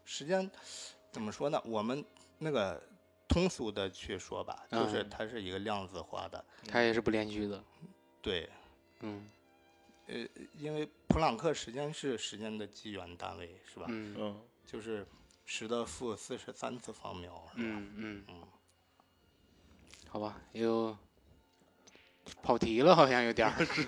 [0.06, 0.50] 时间
[1.10, 1.60] 怎么说呢？
[1.64, 2.04] 我们
[2.38, 2.82] 那个
[3.26, 5.10] 通俗的去说吧，就是嗯。
[5.10, 7.62] 它是一个量子化的，它也是不连续的，
[8.22, 8.48] 对，
[9.00, 9.28] 嗯。
[10.06, 13.86] 呃，因为普朗克时间是时间的纪元单位，是吧？
[13.88, 15.06] 嗯嗯，就是
[15.44, 17.64] 十的负四十三次方秒，是吧？
[17.78, 18.42] 嗯嗯，嗯。
[20.08, 20.96] 好吧，又
[22.42, 23.84] 跑题了，好像有点儿， 是，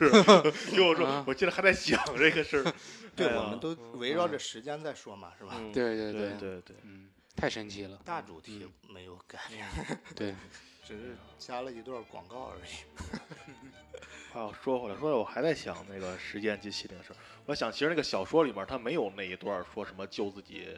[0.70, 2.74] 听我说啊，我记得还在想这个事儿。
[3.16, 5.54] 对，我们都围绕着时间在说嘛，是吧？
[5.58, 9.66] 嗯对对对对对对，嗯，太神奇了，大主题没有改变，
[10.14, 10.34] 对，
[10.86, 14.38] 只是加了一段广告而已。
[14.38, 17.16] 啊，说回来，说我还在想那个时间机器那个事儿。
[17.46, 20.68] 我想，其实那个小说里面他没有那一段说什么救自己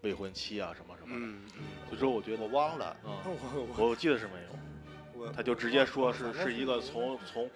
[0.00, 1.26] 未婚妻啊什么什么的。
[1.26, 4.58] 嗯嗯所以说，我觉得我忘了，嗯我我我记得是没有，我
[5.30, 7.48] 他就直接说是是一个从从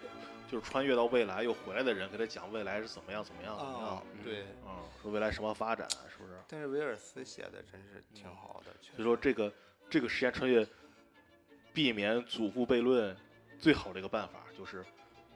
[0.48, 4.44] 就是穿越到未来又回来的人给他讲未来是怎么样怎么样怎么啊样，，对。
[4.64, 6.38] 嗯，说未来什么发展，是不是？
[6.48, 9.52] 但是威尔斯写的真是挺好的，确所以说这个
[9.90, 10.66] 这个时间穿越
[11.72, 13.16] 避免祖父悖论
[13.58, 14.84] 最好的一个办法就是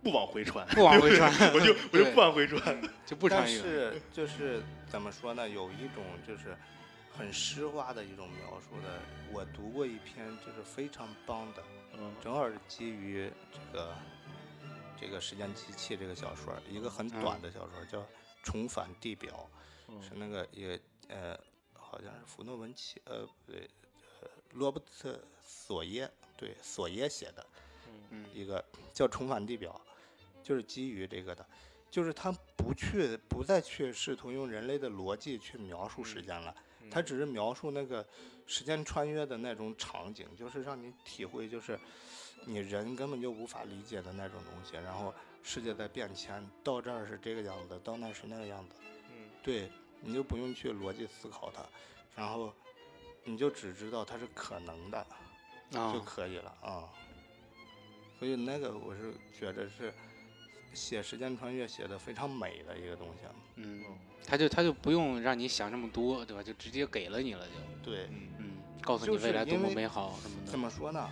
[0.03, 2.81] 不往回穿，不往回穿 我就我就对不往回穿。
[3.05, 5.49] 就不但穿越，是就是怎么说呢？
[5.49, 6.57] 有一种就是
[7.19, 9.01] 很诗化的一种描述的。
[9.33, 11.80] 我读过一篇就是非常棒的，嗯
[12.21, 13.95] 正好是基于这个
[14.99, 17.21] 这个时间机器这个小说，一个很嗯。
[17.21, 18.01] 短的小说，叫
[18.43, 19.49] 《重返地表》，
[19.89, 20.03] 嗯。
[20.03, 21.39] 是那个也呃
[21.73, 23.69] 好像是弗诺文奇呃不对
[24.21, 27.47] 呃罗伯特索耶对索耶写的。
[28.11, 28.27] 嗯。
[28.35, 29.81] 一个叫重返地表，
[30.43, 31.47] 就是基于这个的，
[31.91, 36.55] 就是他不去不再去试图用人类的逻辑去描述时间了，
[36.91, 38.05] 他只是描述那个
[38.47, 41.79] 时间穿越的那种场景，就是让你体会，就是
[42.45, 48.75] 你人根本就无法理解的那种东西，然后世界在变迁，到这儿是这个样子，到那儿是那个样子，
[49.11, 51.63] 嗯对，你就不用去逻辑思考它，
[52.15, 52.53] 然后
[53.25, 54.99] 你就只知道它是可能的，
[55.75, 56.89] 啊就可以了啊。
[58.19, 59.93] 所以那个我是觉得是
[60.73, 63.33] 写时间穿越写的非常美的一个东西啊。
[63.57, 66.43] 嗯，嗯他就他就不用让你想这么多，对吧？
[66.43, 68.51] 就直接给了你了，就对，嗯嗯，
[68.83, 70.59] 告诉你未来多么美好什么的怎。
[70.59, 71.09] 么说呢？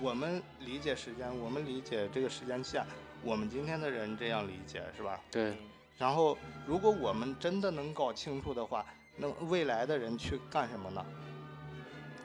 [0.00, 2.84] 我们理解时间，我们理解这个时间线，
[3.22, 5.20] 我们今天的人这样理解是吧？
[5.30, 5.54] 对，
[5.98, 6.36] 然后，
[6.66, 8.84] 如果我们真的能搞清楚的话，
[9.16, 11.04] 那未来的人去干什么呢？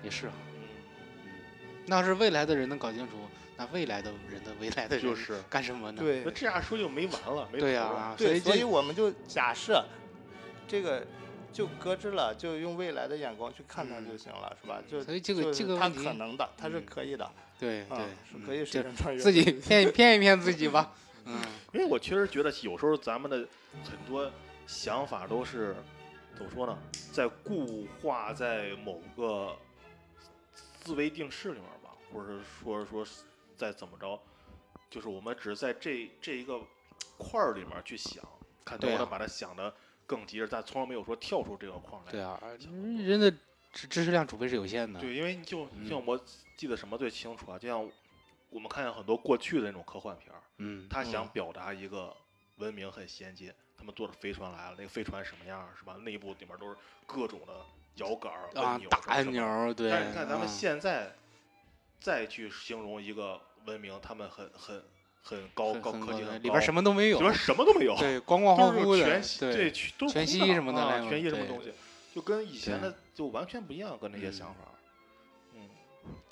[0.04, 0.34] 也是啊。
[1.88, 3.14] 嗯，那要是未来的人能搞清楚，
[3.58, 6.02] 那未来的人的未来的人就是 干什么呢？
[6.02, 9.84] 对那这样说就没完了，没对呀，对，所以我们就假设
[10.68, 11.06] 这个
[11.54, 14.82] 就搁置了，就用未来的眼光去看它嗯就行了，是吧？
[14.90, 17.30] 就所以这个这个问题可能的，它是嗯可以的，
[17.60, 17.98] 对对
[18.46, 19.20] 可以嗯就时间穿越。
[19.22, 20.94] 自己骗骗一骗自己吧。
[21.30, 21.38] 嗯
[21.74, 23.38] 因为我确实觉得有时候咱们的
[23.84, 24.32] 很多
[24.66, 25.76] 想法都是
[26.38, 26.78] 怎么说呢，
[27.12, 29.54] 在固化在某个
[30.86, 31.77] 思维定式里面吧，
[32.12, 33.06] 或者是说说
[33.56, 34.20] 再怎么着，
[34.90, 36.60] 就是我们只是在这这一个
[37.18, 38.24] 块儿里面去想，
[38.64, 39.74] 看能不能把它想的
[40.06, 42.12] 更极致，但从来没有说跳出这个框来。
[42.12, 42.40] 对啊，
[43.00, 43.32] 人的
[43.74, 45.00] 知知识量储备是有限的。
[45.00, 46.20] 对，因为就嗯像我
[46.56, 47.90] 记得什么最清楚啊，就像
[48.50, 52.16] 我们看见很多过去的那种科幻片儿，嗯他想嗯表达一个
[52.56, 55.96] 文明很先进，他们坐着飞船来了，那个飞船什么样儿是吧？
[55.98, 57.54] 内部里面都是各种的
[57.96, 59.90] 摇杆按钮，大按钮，对。
[59.90, 61.14] 但是你看咱们啊现在
[62.00, 64.84] 再去形容一个文明，他们很很
[65.22, 71.72] 很高高科技里边什么都没有里，边什么都没有， 对，光光都乎乎的，全息对对全都是全息什么的啊全息什么东西，
[72.16, 74.74] 就跟以前的就完全不一样，跟那些嗯想法儿。
[75.56, 75.70] 嗯，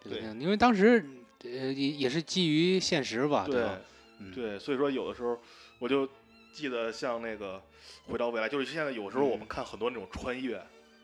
[0.04, 1.04] 对因为当时
[1.44, 3.80] 呃也也是基于现实吧，对吧？
[4.20, 5.38] 嗯，对，所以说有的时候
[5.80, 6.08] 我就
[6.54, 7.62] 记得像那个
[8.12, 10.62] 《回到未来》，就是现在有时候我们嗯看很多那种穿越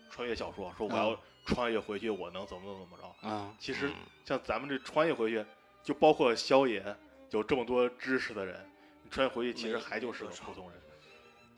[0.10, 3.28] 穿越小说，说我啊要穿越回去，我能怎么怎么怎么着。
[3.28, 5.46] 啊，其实嗯像咱们这穿越回去，
[5.84, 6.96] 就包括萧炎
[7.32, 8.56] 有这么多知识的人，
[9.04, 10.80] 你穿越回去其实还就是个普通人，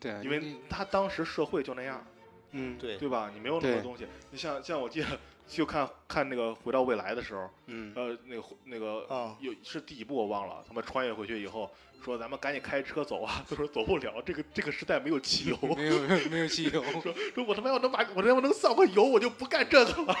[0.00, 2.04] 对啊，因为他当时社会就那样，
[2.52, 3.30] 嗯对对吧？
[3.32, 4.06] 你没有那么多东西。
[4.30, 5.06] 你像像我记得
[5.46, 11.70] 就看看那个《回到未来》的时候，嗯呃，那个那个啊有是第一部我忘了，他们穿越回去以后
[12.02, 15.56] 说咱们赶紧开车走啊， 他说走不了，这个这个时代没有汽油。
[15.76, 20.16] 没有没有没有汽油， 说说我他妈要能把我他妈能上个油，我就不干这个了。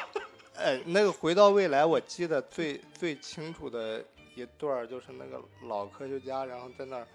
[0.56, 4.04] 哎，那个回到未来，我记得最最清楚的
[4.36, 7.06] 一段儿就是那个老科学家，然后在那儿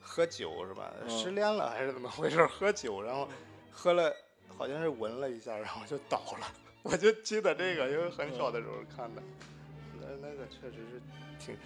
[0.00, 0.92] 喝酒是吧？
[1.02, 2.46] 嗯失恋了还是怎么回事？
[2.46, 3.28] 喝酒，然后
[3.72, 4.14] 喝了，
[4.56, 6.46] 好像是闻了一下，然后就倒了。
[6.84, 9.22] 我就记得这个，因为很小的时候看的。
[9.98, 11.00] 那那个确实是
[11.38, 11.56] 挺，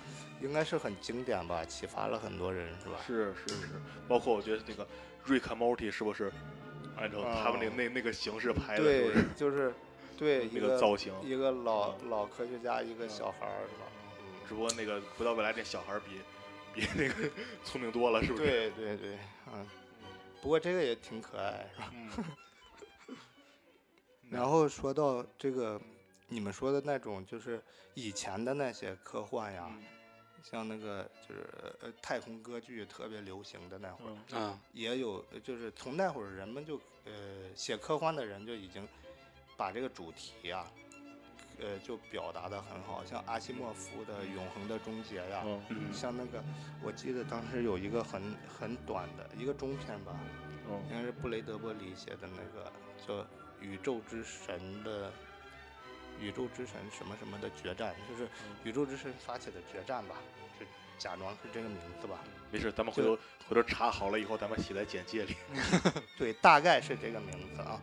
[0.40, 3.00] 应该是很经典吧，启发了很多人是吧？
[3.04, 3.66] 是是是，
[4.06, 4.86] 包括我觉得那个
[5.24, 6.32] 瑞克 Morty 是不是
[6.96, 9.74] 按照他们那哦那那个形式拍的，对？，就是
[10.16, 11.12] 对一那个造型。
[11.20, 13.86] 一个老老科学家，一个小孩儿是吧？
[14.48, 16.20] 只不过那个回到未来那小孩儿比
[16.72, 17.28] 比那个
[17.64, 18.44] 聪明多了，是不是？
[18.44, 19.18] 对对对，
[19.52, 19.66] 嗯。
[20.40, 21.92] 不过这个也挺可爱，是吧？
[21.92, 22.24] 嗯。
[24.30, 25.80] 然后说到这个，
[26.28, 27.62] 你们说的那种，就是
[27.94, 29.82] 以前的那些科幻呀，嗯。
[30.40, 31.46] 像那个就是
[31.82, 34.60] 呃太空歌剧特别流行的那会儿，嗯啊。
[34.72, 37.12] 也有，呃就是从那会儿人们就呃
[37.56, 38.86] 写科幻的人就已经
[39.56, 40.64] 把这个主题呀，
[41.60, 45.44] 呃就表达的很好，像阿西莫夫的《永恒的终结》呀，
[45.92, 46.42] 像那个
[46.82, 50.18] 我记得当时有一个很很短的一个中篇吧，
[50.70, 52.72] 嗯应该是布雷德伯里写的那个
[53.06, 53.14] 叫
[53.60, 55.12] 《宇宙之神的
[56.20, 60.16] 宇宙之神什么什么的决战》，就是嗯宇宙之神发起的决战吧，
[60.58, 60.66] 就
[60.98, 62.18] 假装是这个名字吧。
[62.50, 63.16] 没事，咱们回头
[63.48, 65.36] 回头查好了以后，咱们写在简介里。
[66.18, 67.80] 对，大概是这个名字啊。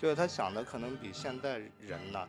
[0.00, 2.28] 就是他想的可能比现在人呢，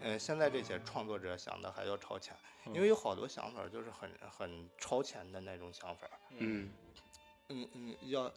[0.00, 2.34] 呃，现在这些创作者想的还要超前，
[2.72, 6.08] 因为有好多想法就是很很超前的那种想法。
[6.38, 6.70] 嗯
[7.48, 8.32] 嗯嗯，要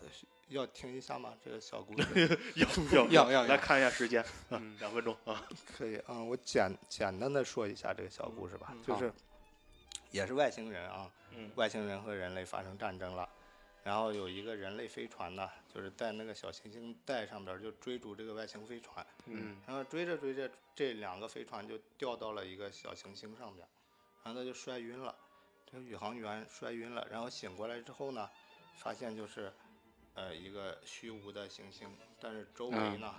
[0.49, 1.33] 要听一下吗？
[1.43, 5.43] 这个小故事 要要 要要要来看一下时间， 啊嗯两分钟啊。
[5.77, 9.11] 可以啊、我简简单的说一下这个小故事吧，嗯就是
[10.11, 13.27] 也是外星人啊，嗯外星人和人类发生战争了，
[13.83, 23.69] 然后有一个人类飞船呢，就是在那个小行星带上边儿就追逐这个外星飞船，嗯然后追着追着，这两个飞船就掉到了一个小行星上边儿，
[24.23, 25.15] 然后他就摔晕了，
[25.71, 28.29] 这个宇航员摔晕了，然后醒过来之后呢，
[28.75, 29.51] 发现就是
[30.13, 31.87] 呃一个虚无的行星，
[32.19, 32.99] 但是周围嗯。
[32.99, 33.15] 呢。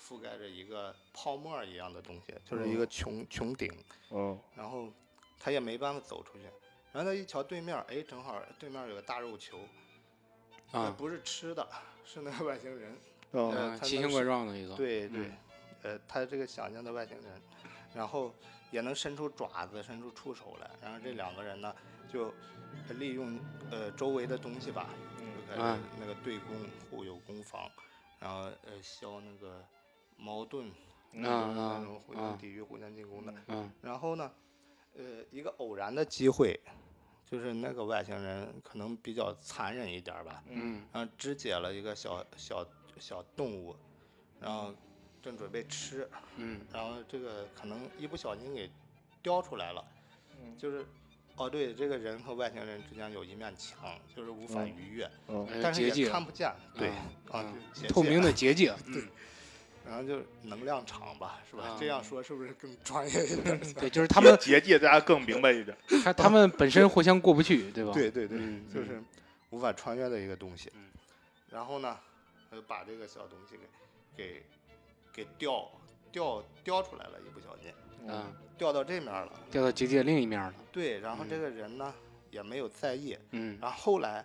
[0.00, 3.70] 覆盖着一个泡沫一样的东西，就是一个穹穹顶，
[4.10, 4.38] 嗯。
[4.56, 4.90] 然后
[5.38, 6.44] 他也没办法走出去，
[6.92, 9.60] 然后他一瞧对面儿，哎，正好对面有个大肉球，
[10.72, 11.68] 那啊不是吃的，
[12.06, 12.96] 是那个外星人，
[13.32, 15.36] 哦奇形怪状的一个，对对嗯，
[15.82, 17.42] 呃，他这个想象的外星人，
[17.98, 18.32] 然后
[18.70, 21.74] 也能伸出爪子、伸出触手来，然后这两个人呢，
[22.08, 22.32] 就
[22.90, 23.36] 利用
[23.72, 26.56] 呃周围的东西吧，就开始啊那个对攻，
[26.88, 27.68] 互有攻防，
[28.20, 29.64] 然后呃消那个
[30.16, 30.70] 矛盾，
[31.10, 33.34] 那种互相啊抵御、互相进攻的。
[33.48, 34.30] 嗯然后呢，
[34.96, 36.56] 呃，一个偶然的机会，
[37.26, 42.64] 就是那个外星人可能比较残忍一点儿吧，嗯然后肢解了一个小小
[43.00, 43.74] 小动物，
[44.38, 44.72] 然后
[45.28, 48.70] 正准备吃，嗯然后这个可能一不小心给
[49.22, 49.84] 叼出来了，
[50.58, 50.84] 就是。
[51.40, 55.08] 哦，对，这个人和外星人之间有一面墙，就是无法嗯逾越，
[55.62, 56.52] 但是也看不见。
[56.76, 56.88] 对，
[57.30, 57.54] 啊
[57.88, 59.04] 透明的结界，对
[59.86, 61.62] 然后就是能量场吧，是吧？
[61.62, 63.60] 啊这样说是不是更专业一点？
[63.74, 65.76] 对， 就是他们结界大家更明白一点。
[66.02, 67.92] 他他们本身互相过不去，对吧？
[67.92, 69.00] 对对对，嗯就是
[69.50, 70.72] 无法穿越的一个东西。
[70.74, 70.90] 嗯
[71.50, 71.96] 然后呢，
[72.50, 73.56] 呃，把这个小东西
[74.16, 74.42] 给给
[75.18, 75.68] 给掉
[76.12, 77.74] 掉掉出来了，一不小心
[78.08, 79.32] 啊，掉到这面了。
[79.50, 81.92] 掉到结界另一面了，对，然后这嗯个人呢、
[82.30, 83.58] 也没有在意，嗯。
[83.60, 84.24] 然后后来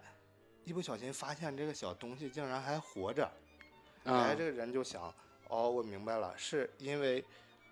[0.66, 3.26] 一不小心发现这个小东西竟然还活着，
[4.04, 4.30] 啊。
[4.30, 5.12] 哎，这个人就想，
[5.48, 7.26] 哦，我明白了，是因为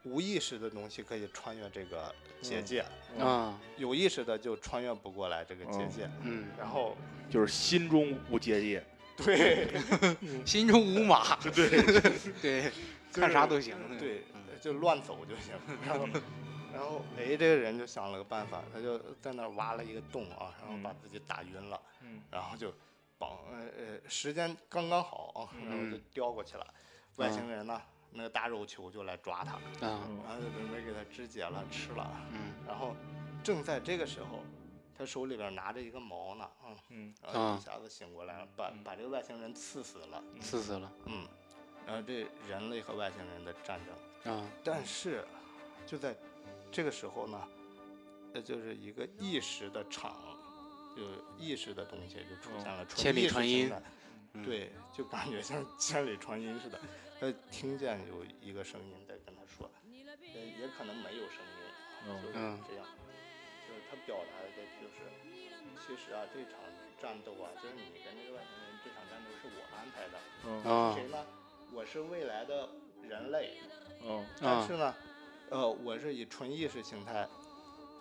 [0.04, 2.12] 无意识的东西可以穿越这个
[2.42, 2.86] 结嗯界，
[3.20, 6.10] 啊，有意识的就穿越不过来这个结界。
[6.24, 6.98] 嗯，然后，
[7.30, 8.84] 就是心中无结界。
[9.18, 9.68] 对
[10.44, 11.70] 心中无马， 对，
[12.42, 12.72] 对，
[13.12, 13.76] 就看啥都行。
[14.00, 15.54] 对嗯，就乱走就行。
[15.86, 16.08] 然后，
[16.74, 20.96] 然后，哎，这个人就想了个办法，他就在那儿挖了一个洞啊，然后把嗯。
[21.02, 22.22] 自己打晕了，嗯。
[22.32, 22.74] 然后就
[23.18, 25.98] 绑，呃呃，时间刚刚好啊，然后就。
[25.98, 26.74] 嗯叼过去了。
[27.18, 27.82] 外啊星人呢，
[28.12, 29.54] 那个大肉球就来抓他，
[29.86, 32.10] 啊，然后就准备给他肢解了吃了。
[32.32, 32.54] 嗯。
[32.68, 32.96] 然后
[33.44, 34.40] 正在这个时候，
[34.98, 37.16] 他手里边拿着一个矛呢，嗯，嗯。
[37.22, 37.58] 然后啊。
[37.60, 40.92] 一下子醒过来了，把把这个外星人刺死了，刺死了。
[41.06, 41.28] 嗯，
[41.86, 45.24] 然后这人类和外星人的战争，啊，但是
[45.86, 46.16] 就在
[46.72, 47.48] 这个时候呢，
[48.34, 50.16] 呃，就是一个意识的场，
[50.96, 51.04] 就
[51.38, 53.72] 意识的东西就出现了，纯千里传音
[54.34, 56.80] 嗯，对，就感觉像 千里传音似的，
[57.20, 62.60] 他听见有一个声音在跟他说，呃，也可能没有声音，就是嗯。
[62.68, 62.86] 这样，
[63.68, 65.12] 就是他表达的就是，
[65.86, 66.60] 其实啊，这场
[67.02, 71.26] 战斗啊，就是你跟这个外星人这场战斗是我安排的，谁呢？
[71.74, 72.68] 我是未来的
[73.08, 73.54] 人类，
[74.06, 74.96] 嗯啊但是呢，
[75.50, 77.28] 呃，我是以纯意识形态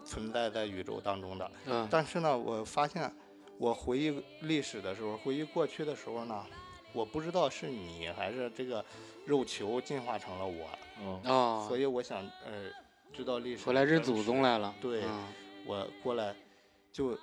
[0.04, 1.50] 存在在宇宙当中的。
[1.66, 3.12] 嗯但是呢，我发现
[3.58, 6.44] 我回忆历史的时候，回忆过去的时候呢，
[6.92, 8.84] 我不知道是你还是这个
[9.24, 10.68] 肉球进化成了我，
[11.00, 12.70] 嗯啊，所以我想呃
[13.12, 13.64] 知道历史。
[13.64, 14.42] 回来认祖宗。
[14.42, 14.74] 来了。
[14.80, 15.28] 对嗯
[15.66, 16.34] 我过来
[16.90, 17.16] 就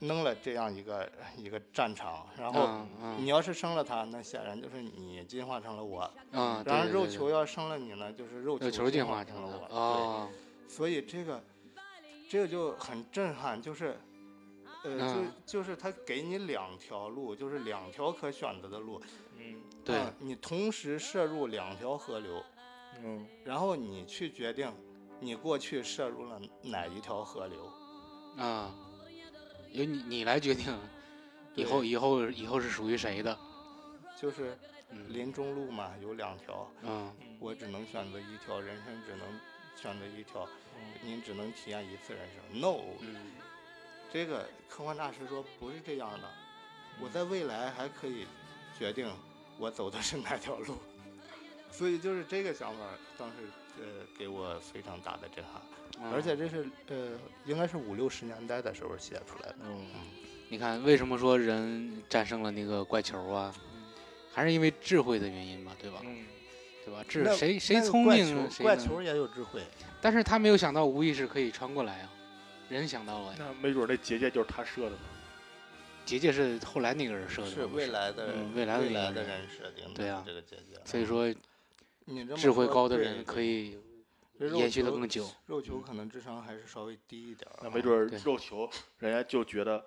[0.00, 3.16] 弄了这样一个一个战场，然后嗯嗯。
[3.18, 6.10] 你要是生了他，那显然就是你进化成了我。
[6.32, 10.28] 然后肉球要生了你呢，就是肉肉球进进化成了我。
[10.68, 11.42] 所以这个
[12.28, 13.96] 这个就很震撼，就是
[14.82, 15.32] 呃，嗯。
[15.46, 19.00] 就就是他给你两条路，就是两条可选择的路，
[19.38, 19.62] 嗯。
[19.84, 19.96] 对。
[19.96, 22.42] 啊你同时摄入两条河流，
[23.02, 23.26] 嗯。
[23.44, 24.70] 然后你去决定
[25.20, 27.70] 你过去摄入了哪一条河流。
[28.36, 28.74] 啊，
[29.74, 30.72] 由你你来决定，
[31.56, 33.36] 以后以后以后是属于谁的？
[34.16, 34.56] 就是
[34.90, 35.12] 嗯。
[35.12, 37.12] 林中路嘛，有两条，嗯。
[37.40, 39.26] 我只能选择一条，人生只能
[39.74, 40.48] 选择一条，
[41.02, 42.60] 您只能体验一次人生。
[42.60, 43.32] No，嗯。
[44.12, 46.30] 这个科幻大师说不是这样的，
[47.00, 48.28] 我在未来还可以
[48.78, 49.12] 决定
[49.58, 50.76] 我走的是哪条路，
[51.76, 52.78] 所以就是这个想法，
[53.18, 53.34] 当时
[53.80, 53.84] 呃
[54.16, 55.60] 给我非常大的震撼，
[56.00, 59.56] 嗯而且这是呃应该是五六十年代的时候写出来的。
[59.62, 59.86] 嗯
[60.50, 63.52] 你看，为什么说人战胜了那个怪球啊？
[64.32, 66.00] 还是因为智慧的原因吧，对吧？
[66.04, 66.24] 嗯
[66.84, 67.02] 对吧？
[67.08, 69.62] 智谁谁聪明怪球也有智慧，
[70.00, 72.10] 但是他没有想到无意识可以穿过来啊，
[72.68, 73.36] 人想到了呀。
[73.38, 74.98] 那没准那结界就是他设的呢。
[76.04, 80.78] 结界是后来那个人设的，是未来的嗯未来的未来的人人设定的对啊这个结界。
[80.84, 81.34] 所以说
[82.36, 83.78] 智慧高的人可以
[84.38, 85.28] 肉延续的球更久。
[85.46, 87.50] 肉球可能智商还是稍微低一点。
[87.62, 89.84] 那没准儿肉球人家就觉得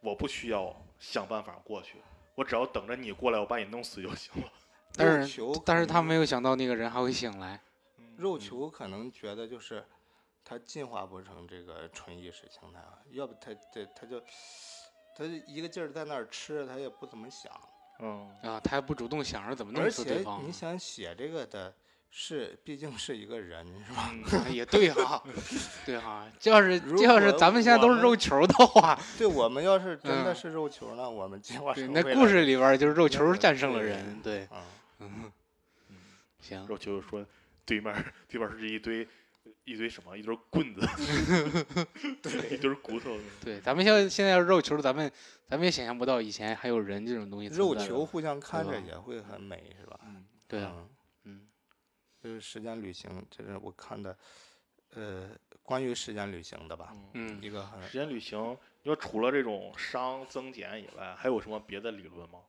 [0.00, 1.98] 我不需要想办法过去，
[2.34, 4.52] 我只要等着你过来，我把你弄死就行了。
[4.96, 7.60] 但是但是他没有想到那个人还会醒来。
[8.16, 9.84] 肉球可能觉得就是
[10.44, 14.20] 他进化不成这个纯意识形态啊，要不他这他就
[15.16, 17.52] 他就一个劲儿在那儿吃，他也不怎么想。
[18.02, 21.72] 嗯啊，他还不主动想着怎么弄而且死对方你，想写这个的
[22.10, 24.10] 是，毕竟是一个人，是吧？
[24.12, 25.22] 嗯啊也对哈，
[25.86, 26.26] 对哈。
[26.38, 34.64] 这要是要是咱们现在都是肉球的话， 对我们要是真的嗯是肉球呢，我们计划对那故事里边就是肉球战胜了对人，对，啊，
[34.98, 35.30] 嗯，
[36.40, 37.24] 行，肉球说
[37.64, 39.06] 对面儿对面儿是一堆
[39.70, 40.80] 一堆什么一堆棍子
[42.22, 43.16] 对一堆骨头。
[43.40, 45.10] 对，咱们现在现在要肉球，咱们
[45.46, 50.00] 咱们也想象不到以前还有人这种东西肉球互相看着也会很美，是吧？
[50.04, 50.88] 嗯对啊，嗯
[51.24, 51.48] 嗯
[52.22, 54.16] 就是时间旅行，这是我看的，
[54.94, 55.30] 呃，
[55.62, 62.40] 关于时间旅行的吧，嗯，嗯一个很时间旅行，你说除了这种熵增减以外，还有什么别的理论吗？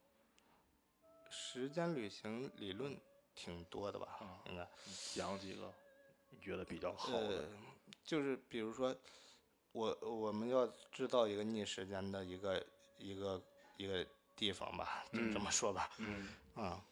[1.29, 2.97] 时间旅行理论
[3.35, 4.67] 挺多的吧，嗯应该，
[5.13, 5.71] 讲几个
[6.31, 7.49] 你觉得比较好呃的？，
[8.03, 8.95] 就是比如说，
[9.71, 12.65] 我我们要制造一个逆时间的一个
[12.97, 13.41] 一个
[13.77, 14.05] 一个
[14.35, 16.83] 地方吧，就这嗯么说吧，嗯啊，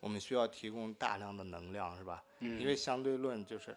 [0.00, 2.22] 我们需要提供大量的能量，是吧？
[2.40, 3.76] 嗯，因为相对论就是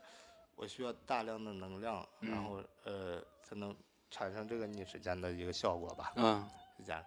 [0.55, 3.75] 我需要大量的能量，然嗯后呃才能
[4.09, 6.47] 产生这个逆时间的一个效果吧，嗯
[6.77, 7.03] 是这样。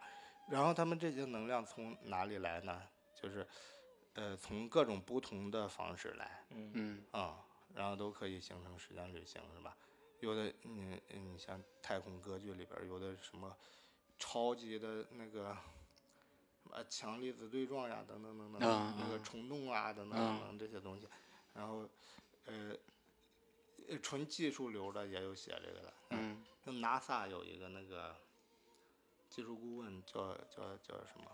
[0.48, 2.82] 然后他们这些能量从哪里来呢？
[3.14, 3.46] 就是
[4.14, 7.38] 呃从各种不同的方式来嗯嗯啊、
[7.74, 9.76] 然后都可以形成时间旅行，是吧？
[10.20, 13.54] 有的你你像太空歌剧里边儿有的什么
[14.18, 15.56] 超级的那个。
[16.64, 21.06] 什么强粒子对撞呀，等等等等，啊那个啊虫洞啊，等等啊等等这些东西，
[21.52, 21.86] 然后，
[22.46, 22.74] 呃，
[23.86, 25.92] 呃纯技术流的也有写这个的。
[26.08, 28.16] 嗯那 NASA 有一个那个
[29.28, 31.30] 技术顾问叫叫叫什么？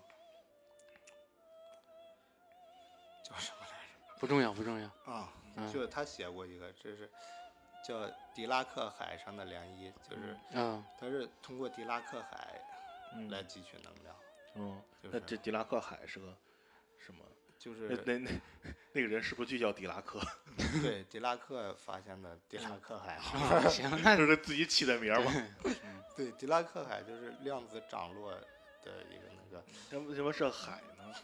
[3.24, 3.80] 叫什么来
[4.21, 4.87] 不重要不重要。
[5.11, 7.11] 啊，嗯就是他写过一个，这是
[7.83, 12.61] 叫狄拉克海上的涟漪，就是嗯他是通过狄拉克海
[13.12, 14.14] 嗯来汲取能量，
[14.55, 16.37] 嗯，就是那这狄拉克海是个
[16.99, 17.25] 什么？
[17.59, 18.31] 就是那那那
[18.93, 20.18] 那个人是不是就叫狄拉克？
[20.83, 23.18] 对狄拉克发现的狄拉克海
[23.68, 25.33] 行， 那就是自己起的名儿吧？
[26.16, 28.31] 对，狄拉克海就是量子涨落
[28.83, 31.14] 的一个那个那为什么是海呢？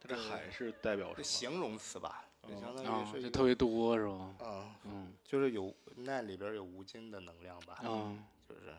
[0.00, 1.22] 它这呃海是代表什么？
[1.22, 4.36] 形容词吧，就哦相当啊于是特别多是吧？
[4.40, 8.74] 嗯，嗯就是有那里边有无尽的能量吧，嗯就是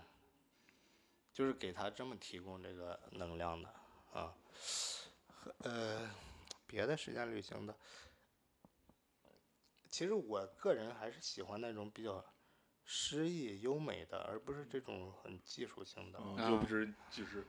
[1.34, 3.70] 就是给他这么提供这个能量的
[4.14, 4.34] 啊。
[5.30, 6.10] 和呃，
[6.66, 7.76] 别的时间旅行的，
[9.90, 12.24] 其实我个人还是喜欢那种比较
[12.84, 16.20] 诗意优美的，而不是这种很技术性的。
[16.22, 17.46] 嗯，就不是就是，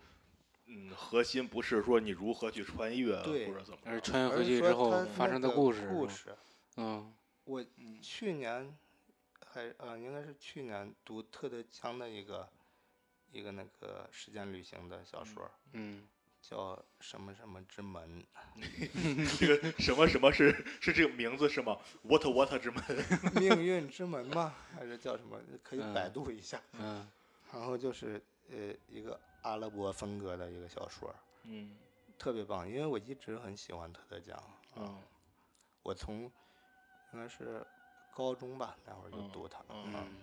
[0.68, 6.36] 嗯，核心不是说你如何去穿越对或者怎么着，而是穿越回去之后说它发生的故事，故事，
[6.76, 7.12] 嗯
[7.44, 8.76] 我嗯去年
[9.46, 12.48] 还呃，应该是去年读特德·强的一个
[13.32, 16.06] 一个那个时间旅行的小说儿，嗯
[16.40, 18.24] 叫什么什么之门，
[19.38, 22.82] 这个什么什么是是这个名字是吗？What What 之门？
[23.34, 24.54] 命运之门吗？
[24.74, 25.38] 还是叫什么？
[25.62, 26.60] 可以百嗯度一下。
[26.78, 27.06] 嗯
[27.52, 31.76] 然后就是呃一个阿拉伯风格的一个小说儿，嗯
[32.18, 34.42] 特别棒，因为我一直很喜欢特德·江。
[34.76, 35.02] 嗯
[35.82, 36.30] 我从
[37.12, 37.64] 应该是
[38.14, 39.60] 高中吧，那会儿就嗯读他。
[39.70, 40.16] 嗯嗯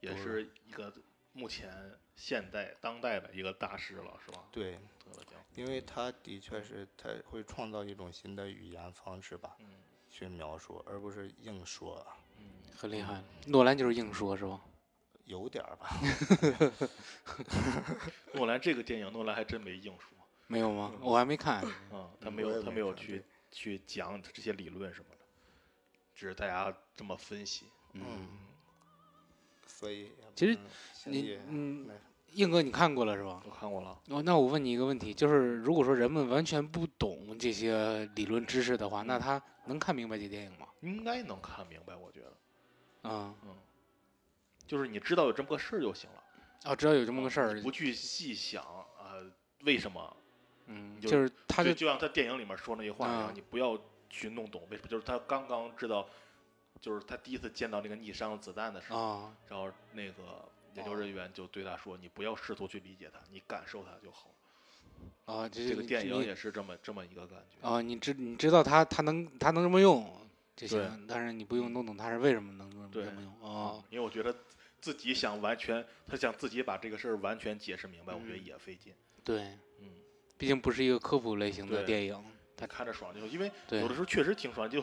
[0.00, 0.92] 也是一个
[1.32, 1.72] 目前
[2.16, 4.44] 现代当代的一个大师了，是吧？
[4.50, 5.34] 对，特德奖。
[5.54, 9.66] 因为他的确是他会创造一种新的语言方式吧，嗯
[10.10, 12.04] 去描述，而不是硬说，
[12.38, 12.44] 嗯，
[12.76, 13.22] 很厉害。
[13.46, 14.60] 诺兰就是硬说是吧？
[15.24, 15.88] 有点儿吧。
[18.34, 20.10] 诺兰这个电影，诺兰还真没硬说，
[20.46, 20.92] 没有吗？
[21.00, 21.64] 我还没看。
[21.92, 25.24] 嗯，他没有他没有去去讲这些理论什么的，
[26.14, 27.66] 只是大家这么分析。
[27.92, 28.28] 嗯，
[29.66, 30.58] 所以其实
[31.04, 31.94] 你嗯那，
[32.32, 33.40] 硬哥你看过了是吧？
[33.46, 40.66] 我看过了，哦，那我问你一个问题，就是如果说人们完全不懂这些理论知识的话，那他能看明白这电影吗？
[40.80, 42.20] 应该能看明白，我觉
[43.02, 43.56] 得，啊、嗯，
[44.66, 49.20] 就是你知道有这么个事儿就行了，啊，知道有这么个事儿，不去细想啊、
[49.62, 50.16] 为什么，
[50.66, 56.08] 嗯，就就是他就就就像他电影里面说那句话一样，啊你不要去弄懂为什么，就是他刚刚知道，
[56.80, 64.30] 就是他第一次见到那个逆伤子弹的时候，啊，然后那个研究人员就对他说：“你不要试图去理解它，你感受它就好。”
[65.26, 67.66] 啊，这这个电影也是这么这么一个感觉。
[67.68, 70.04] 啊，你知你知道他他能他能这么用
[70.56, 70.80] 就对。
[70.80, 74.34] 行，但是你不用弄懂他是为什么能这么用哦，因为我觉得
[74.80, 78.44] 自己想完全，他想自己把这个事儿完全解释明白，我觉得嗯。
[78.44, 78.92] 也费劲。
[79.24, 79.88] 对，嗯，
[80.36, 82.24] 毕竟不是一个科普类型的电影，
[82.56, 84.80] 他看着爽就，因为对有的时候确实挺爽，就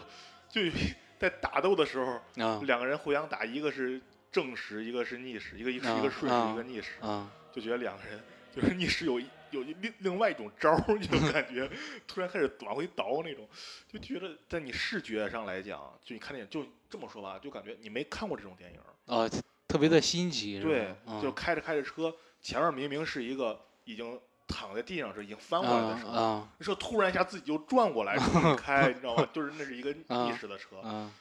[0.49, 0.61] 就
[1.19, 4.01] 在打斗的时候，啊两个人互相打，一个是
[4.31, 8.19] 正时，一个是逆时，一个一个是一啊个顺啊时，一个逆时，啊就觉得两个人
[8.53, 11.69] 就是逆时有一有另另外一种招儿， 就感觉
[12.07, 13.47] 突然开始往回倒那种，
[13.87, 19.13] 就觉得在你视觉上来讲，就你看电影就这么说吧，就感觉你没看过这种电影儿。
[19.13, 19.29] 啊，
[19.67, 20.59] 特别的新奇？
[20.59, 24.19] 对，就啊开着开着车，前面明明是一个已经
[24.51, 28.17] 躺在地上是已经翻过来的车，啊那车突然一下自己就转过来
[28.57, 29.27] 开，你知道吗？
[29.33, 30.75] 就是那是一个 啊逆时的车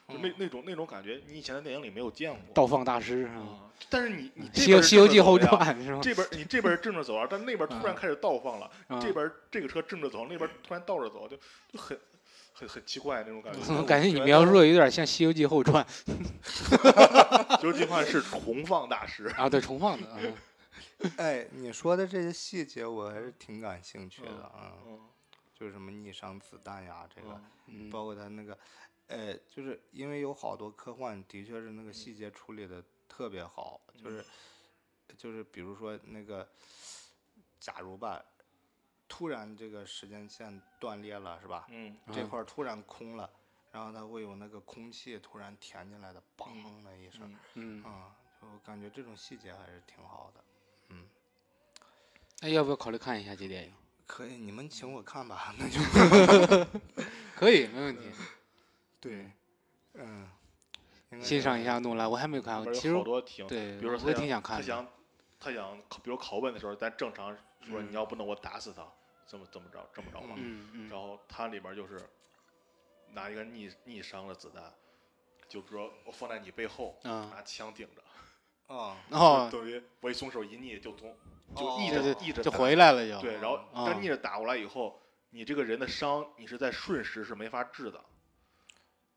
[0.08, 2.40] 就那那种那种感觉，你以前在电影里没有见过。
[2.54, 3.34] 倒放大师是吧？
[3.40, 6.00] 啊，但是你你《西游这边是西游记后传》是吗？
[6.02, 11.36] 这边你这边儿正着走啊，但那边突然啊开始倒放了，啊这边这个车正着走，那边突然倒着走，就
[11.72, 11.98] 就很
[12.52, 13.60] 很很奇怪那种感觉。
[13.74, 15.84] 我感觉你觉描述的有点像《西游记后传》
[17.60, 20.18] 西游记后传是重放大师，啊，对，重放的啊，
[21.18, 25.00] 哎，你说的这些细节我还是挺感兴趣的啊，嗯。
[25.54, 28.58] 就是什么逆伤子弹呀，这个，嗯包括他那个，
[29.08, 32.14] 呃，就是因为有好多科幻的确是那个细。
[32.14, 34.24] 节处理的特别好，就是。
[35.18, 36.48] 就是比如说那个，
[37.58, 38.24] 假如吧，
[39.08, 41.66] 突然这个时间线断裂了，是吧？
[41.68, 41.94] 嗯？
[42.06, 42.44] 啊这块儿。
[42.44, 43.28] 突然空了，
[43.72, 47.82] 然后它会有那个空气突然填进来的，嘣的一声，嗯
[48.40, 50.42] 就感觉这种细节还是挺好的。
[50.90, 51.04] 嗯，
[52.42, 53.72] 哎，要不要考虑看一下这电影？
[54.06, 55.80] 可以，你们请我看吧， 那就
[57.36, 58.10] 可以，没问题。
[59.00, 59.30] 对，
[59.94, 60.28] 嗯，
[61.22, 62.72] 欣赏一下诺兰，我还没有看过。
[62.72, 64.62] 其实有好多挺，对，比如说我也他挺想看的。
[64.62, 64.86] 他想
[65.38, 68.86] 他想考，比如拷问的时候，咱正常说嗯你要不能我打死他，
[69.26, 70.34] 怎么怎么着这么着嘛。
[70.36, 71.98] 嗯嗯然后他里边就是
[73.12, 74.62] 拿一个逆逆伤的子弹，
[75.48, 78.02] 就比如说我放在你背后，嗯拿枪顶着，
[78.70, 81.12] 啊，然后，等于我一松手一逆就从
[81.56, 83.20] 就哦逆着逆着就回来了就。
[83.20, 88.00] 对，然后啊但逆着打过来以后，你这个人的伤你是在瞬时是没法治的，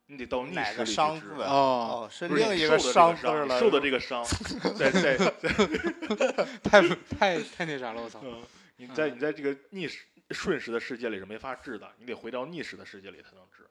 [0.08, 2.10] 你得到逆哪个时治伤字啊？
[2.10, 3.60] 是不是另一你受的这伤字伤，了。
[3.60, 4.26] 受的这个伤，
[4.76, 8.20] 在在在， 太太太那啥了，我操！
[8.24, 8.42] 嗯，
[8.78, 13.68] 你在你在这个逆时瞬时的世界里是没法治的，你得回到逆时的世界里才能治，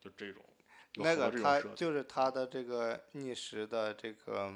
[0.00, 0.42] 就这种。
[0.94, 4.52] 有那好多个它这种设计就是他的这个逆时的这个，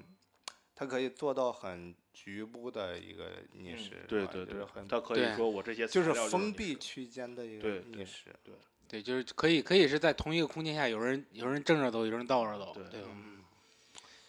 [0.78, 8.26] 它可以做到很局部的一个逆嗯时，对对对它就是很，他可以说我这些就是封闭区间的一个逆时。
[8.44, 8.54] 对
[8.86, 13.00] 对，就是可以可以是在同一个空间下，有人有人正着走，有人倒着走，对对？
[13.08, 13.42] 嗯，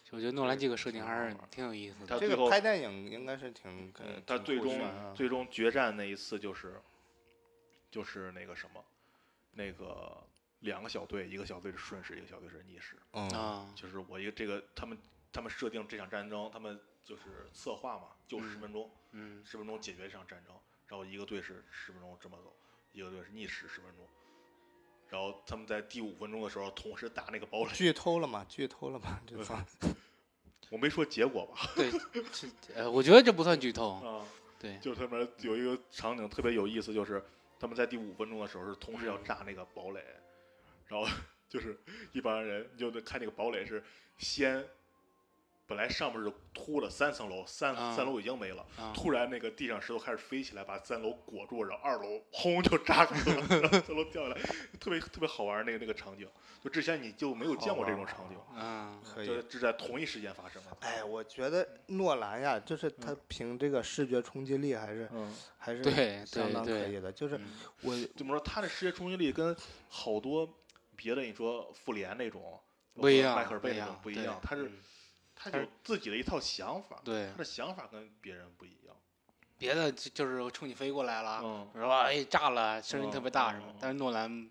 [0.09, 2.07] 我觉得诺兰这个设定还是挺有意思的。
[2.07, 3.93] 他最后这个拍电影应该是挺，
[4.25, 4.81] 他最终
[5.13, 6.81] 最终决战那一次就是，
[7.91, 8.83] 就是那个什么，
[9.51, 10.17] 那个
[10.61, 12.97] 两个小队，一个小队是顺时，一个小队是逆时。
[13.11, 14.97] 嗯啊，就是我一个这个他们
[15.31, 20.55] 他们设定这场战争，他们就是策划嘛，就十嗯分钟，嗯十分钟解决这场战争。
[20.87, 22.55] 然后一个队是十分钟这么走，
[22.93, 24.07] 一个队是逆时十分钟。
[25.07, 28.45] 然后他们在第五分钟的时候同时打那个堡垒，剧透了嘛？
[28.49, 29.19] 剧透了嘛？
[29.25, 29.65] 这算
[30.69, 31.71] 我没说结果吧？
[31.75, 31.91] 对，
[32.31, 33.93] 这呃，我觉得这不算剧透。
[33.95, 34.23] 啊，
[34.59, 37.23] 对，就是他们有一个场景特别有意思，就是
[37.59, 40.03] 他们在第五分钟的时候是同时要炸那个堡垒，
[40.85, 41.07] 然后
[41.49, 41.75] 就是
[42.11, 43.83] 一帮人就得看那个堡垒是
[44.19, 44.63] 先，
[45.69, 54.41] 本来上面是凸了三层楼，三、啊三楼已经没了，啊，突然那个地上石头开始飞起来，把三楼裹住，然后二楼轰就炸开了，然 后三楼掉下来，
[54.79, 56.27] 特别特别好玩那个那个场景，
[56.63, 59.27] 就之前你就没有见过这种场景，啊，可以。
[59.27, 60.75] 就是是在同一时间发生的。
[60.79, 67.11] 哎，我觉得诺兰呀，就是他凭这个视觉冲击力还是嗯，还是对相当可以的。
[67.11, 67.45] 就是嗯
[67.81, 68.43] 我怎么说？
[68.43, 69.55] 他的视觉冲击力跟
[69.87, 70.51] 好多
[70.95, 72.59] 别的你说复联那种
[72.95, 74.71] 不一样，迈克尔贝那种不一样，他是嗯
[75.41, 78.95] 他有自己的一套想法，对他的想法跟别人不一样。
[79.57, 82.01] 别的就就是冲你飞过来了，嗯是吧？
[82.03, 83.77] 哎，炸了，声音特别大什么嗯嗯？
[83.79, 84.49] 但是诺兰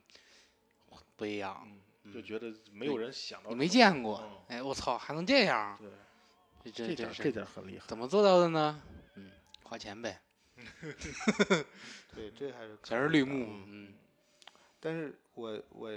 [1.16, 1.66] 不一样，
[2.04, 5.78] 嗯，就觉得没有人想到你没见过嗯，哎，我操，还能这样？
[6.62, 7.86] 对，这这这点这点很厉害。
[7.86, 8.82] 怎么做到的呢？
[9.14, 9.30] 嗯，
[9.64, 10.20] 花钱呗，
[12.14, 13.94] 对这还是全是绿幕，嗯嗯
[14.80, 15.90] 但是我我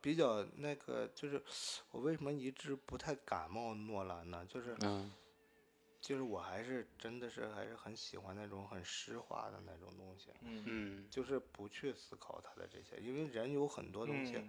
[0.00, 1.42] 比较那个，就是
[1.90, 4.46] 我为什么一直不太感冒诺兰呢？
[4.48, 5.12] 就是嗯。
[6.00, 10.64] 就是我还是真的是还是很喜欢那种很诗化的那种东西，嗯。
[10.66, 14.40] 嗯，就是不去思考它的这些，因为人有很多东西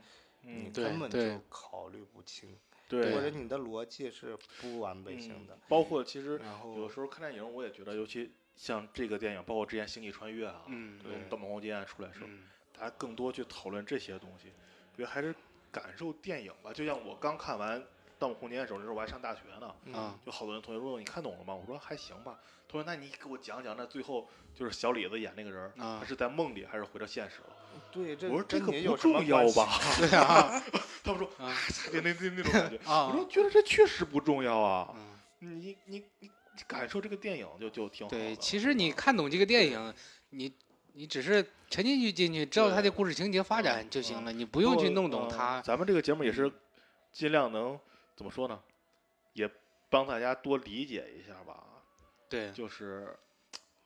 [0.41, 0.71] 你。
[0.71, 1.19] 根本就
[1.49, 2.57] 考虑不清，
[2.89, 3.29] 对或者。
[3.29, 14.53] 你的逻辑是不完备性的嗯，包括其实然后有时候看电影，我也觉得，尤其像这个电影，包括之前《星际穿越》啊，嗯对盗梦空间出来的时候，嗯大家更多去讨论这些东西，我
[14.95, 15.33] 觉得还是
[15.71, 16.71] 感受电影吧。
[16.73, 17.79] 就像我刚看完
[18.19, 21.53] 《盗梦空间》的时候，那时候我还上大学呢，嗯啊就好多人同学说你看懂了吗？
[21.53, 22.39] 我说还行吧。
[22.67, 27.55] 他说那你给我讲讲，那最后就是小李子演那个人他是在梦里还是回到现实了？
[27.91, 29.79] 对，这我说这个不重要吧？
[29.99, 30.61] 对啊
[31.03, 31.57] 他们说啊啊，
[31.91, 32.77] 那那那那种感觉。
[32.89, 34.93] 啊我说觉得这确实不重要啊，
[35.41, 38.17] 嗯，你你你你感受这个电影就就挺好的。
[38.17, 39.93] 对，其实你看懂这个电影，
[40.29, 40.51] 你
[40.93, 45.61] 你只是沉浸去进去，知道它的故事情节发展就行了，你不用去弄懂嗯它。
[45.61, 46.51] 咱们这个节目也是
[47.11, 47.79] 尽量能
[48.15, 48.59] 怎么说呢，
[49.33, 49.49] 也
[49.89, 51.63] 帮大家多理解一下吧。
[52.29, 53.15] 对，就是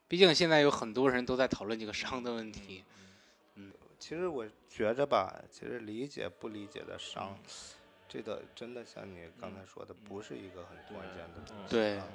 [0.08, 2.84] 毕竟现在有很多人都在讨论这个伤的问题。
[3.56, 7.36] 嗯其实我觉着吧，其实理解不理解的伤，
[8.08, 11.64] 这个真的像你刚才说的，不是一个很关键的东西。
[11.68, 12.08] 对啊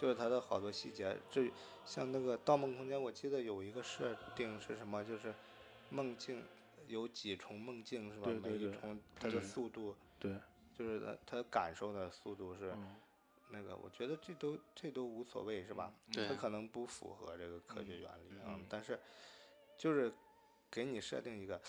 [0.00, 1.50] 就是它的好多细节，这
[1.84, 5.34] 像那个《盗梦空间》，我记得有一个设定是什么，就是
[5.90, 6.42] 梦境
[6.88, 8.28] 有几重梦境是吧？
[8.42, 10.34] 每一重它的速度，对，
[10.78, 12.96] 就是它它感受的速度是嗯
[13.50, 15.92] 那个，我觉得这都这都无所谓是吧？
[16.10, 18.98] 对它可能不符合这个科学原理啊，嗯但是
[19.76, 20.10] 就是
[20.70, 21.60] 给你设定一个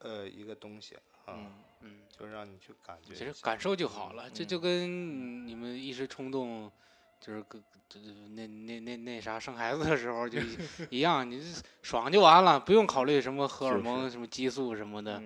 [0.00, 3.14] 呃一个东西啊，嗯嗯，就让你去感觉。
[3.14, 6.72] 其实感受就好了，这嗯就跟你们一时冲动，
[7.24, 7.42] 就是
[8.34, 10.58] 那那那那啥生孩子的时候就一
[10.90, 11.40] 一样，你
[11.80, 15.22] 爽就完了，不用考虑什么荷尔是蒙、什么激素什么的，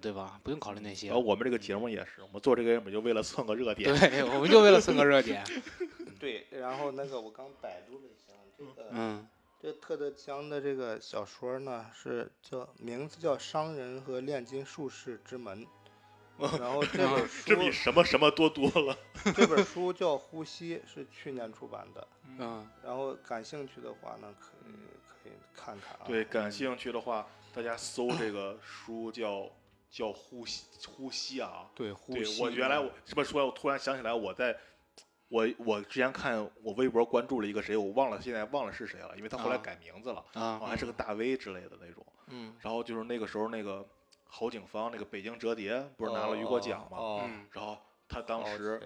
[0.00, 0.38] 对吧？
[0.42, 1.22] 不用考虑那些然后。
[1.22, 3.96] 我们这个节目也是，我们做这个节目就为了蹭个热点。
[3.98, 5.42] 对，我们就为了蹭个热点。
[6.20, 8.88] 对，然后那个我刚百度了一下，这个。
[8.92, 9.26] 嗯
[9.62, 15.66] 这特德·江的这个小说呢，是叫名字叫《商人和炼金术士之门》，
[16.58, 18.96] 然后这本书这比什么什么多多了。
[19.36, 22.06] 这本书叫《呼吸》，是去年出版的。
[22.38, 24.72] 嗯然后感兴趣的话呢，可以
[25.08, 26.02] 可以看看啊。
[26.06, 29.40] 对，感兴趣的话，大家搜这个书叫
[29.90, 34.56] 《叫呼吸呼吸啊，对，呼对吸我原来我这么说，我突然想起来，我在
[35.28, 42.06] 我我之前看我微博关注了一个谁，我忘了现在忘了是谁了，因为他后来啊改名字了，啊还是个大 V 之类的那种。
[42.28, 43.84] 嗯，然后就是那个时候那个
[44.30, 46.96] 侯景芳那个北京折叠不是拿了雨果奖吗？
[46.96, 47.76] 哦，嗯然后
[48.08, 48.80] 他当时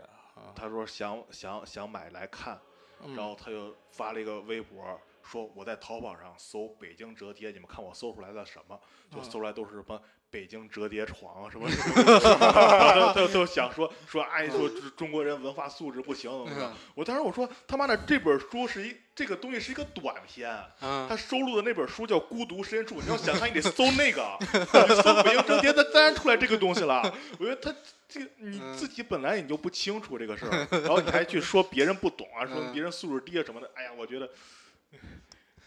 [0.56, 2.58] 他说想想想买来看，
[3.02, 8.78] 嗯然后他就发了一个微博，说我在淘宝上搜北京折叠，你们看我搜出来的什么？
[9.10, 10.00] 就嗯搜出来都是什么
[10.30, 16.76] 北京折叠床啊什么 什么，然后他他就想说 说哎说中中国人文化素质不行怎么怎么嗯。
[16.96, 20.52] 我当时我说他妈的这本书是一这个东西是一个短片。
[20.80, 27.00] 嗯他收录的那本书叫《孤独深处》，你要想看，你得搜那个，你 搜北京折叠，它自然出来这个东西了。
[27.38, 27.72] 我觉得他
[28.08, 34.28] 这个你嗯自己本来你就不清楚这个事儿，然后你还去说别人不懂啊，说嗯别人素质低啊什么的，哎呀，我觉得，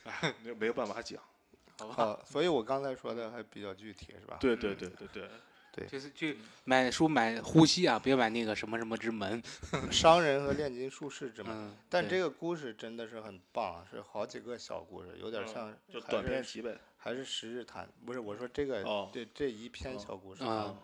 [0.04, 1.22] 哎，没没有办法讲。
[1.80, 4.38] 好吧，啊，所以我刚才说的还比较具体，是吧？
[4.40, 5.30] 对对对对
[5.72, 9.40] 对，就是去买书买呼吸啊，别买那个什么什么之门。
[9.92, 11.54] 商人和炼金术士之门。
[11.56, 16.80] 嗯，但这个故事真的是很棒，是好几个小故事，有点嗯像还就短篇是集呗。
[16.98, 20.78] 还是十日谈，不是我说这个哦这这一篇哦小故事啊啊，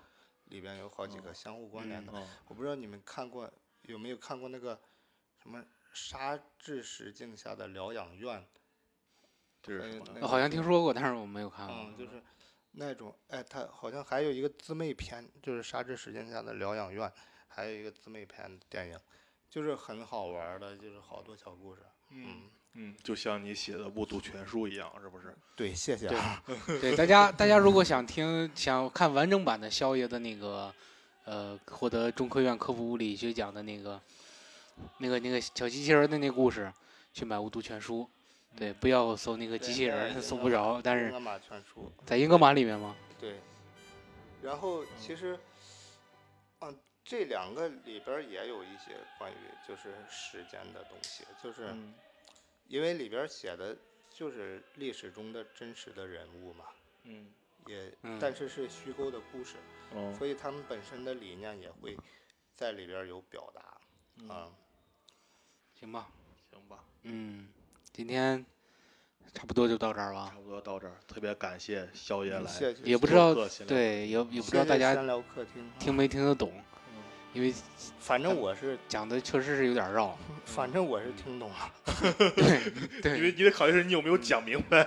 [0.46, 2.14] 里边有好几个相互关联的。
[2.16, 4.80] 嗯，我不知道你们看过有没有看过那个
[5.42, 5.62] 什么
[5.94, 8.46] 沙质石镜下的疗养院？
[9.62, 11.76] 这是好像听说过，但是我没有看过。
[11.76, 12.22] 嗯，就是
[12.72, 17.10] 那种，哎，它好像还有一个姊妹篇，就是沙质石镜下的疗养院，
[17.48, 19.00] 还有一个姊妹篇的电影，
[19.50, 21.82] 就是很好玩的，就是好多小故事。
[22.10, 25.34] 嗯，嗯，就像你写的《误读全书》一样，是不是？
[25.56, 26.44] 对，谢谢对啊。
[26.82, 30.74] 对，大家大家如果想听想看完整版的肖爷的那个，
[31.24, 34.02] 呃，获得中科院科普物理学奖的那个，
[34.98, 36.72] 那个那个小机器人儿的那故事，
[37.14, 38.02] 去买《无毒全书》。
[38.58, 40.80] 对，不要搜那个机器人儿， 搜不着。
[40.84, 42.96] 但是英格玛全书，在英格玛里面吗？
[43.20, 43.40] 对。
[44.44, 45.40] 然后其实，
[46.60, 49.36] 嗯，这两个里边儿也有一些关于
[49.68, 51.96] 就是时间的东西，就是嗯
[52.68, 53.76] 因为里边儿写的
[54.10, 56.66] 就是历史中的真实的人物嘛。
[57.06, 57.28] 嗯
[57.66, 59.56] 也，嗯但是是虚构的故事，
[59.96, 61.98] 哦所以他们本身的理念也会
[62.56, 63.78] 在里边儿有表达
[64.18, 64.52] 嗯啊。
[65.84, 66.08] 行吧，
[66.50, 67.46] 行吧，嗯，
[67.92, 68.46] 今天
[69.34, 70.40] 差不多就到这儿吧差。
[70.40, 72.50] 不多到这儿，特别感谢肖爷来。
[72.50, 76.54] 谢谢，也不知道做客闲聊对，也也不知谢谢道大家闲聊客厅啊听没听得懂，
[77.34, 77.54] 因为
[78.00, 80.18] 反正我是，讲的确实是有点绕。
[80.46, 81.74] 反正我是听懂了。
[83.04, 84.86] 对因为你得考虑是你有没有讲明白。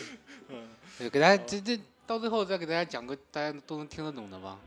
[0.48, 0.66] 嗯，
[0.96, 4.58] 对，给大家这这到最后再给大家讲个大家都能听得懂的吧。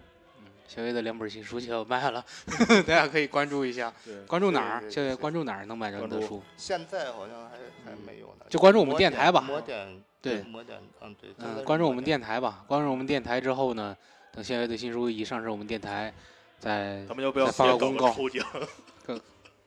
[0.66, 2.24] 嗯，小月的两本新书就要卖了，
[2.88, 3.94] 大家可以关注一下。
[4.28, 4.80] 关注哪儿？
[4.82, 6.42] 对对小月对关注哪儿能买着你的书？
[6.58, 7.58] 现在好像还
[7.90, 8.46] 还没有呢。
[8.50, 9.42] 就关注我们电台吧
[10.22, 11.30] 对抹点，嗯对。
[11.38, 12.64] 嗯，关注我们电台吧。
[12.68, 13.96] 关注我们电台之后呢，
[14.32, 16.12] 等小月的新书一上市，我们电台
[16.58, 18.46] 再咱们要不要再发个公告抽奖？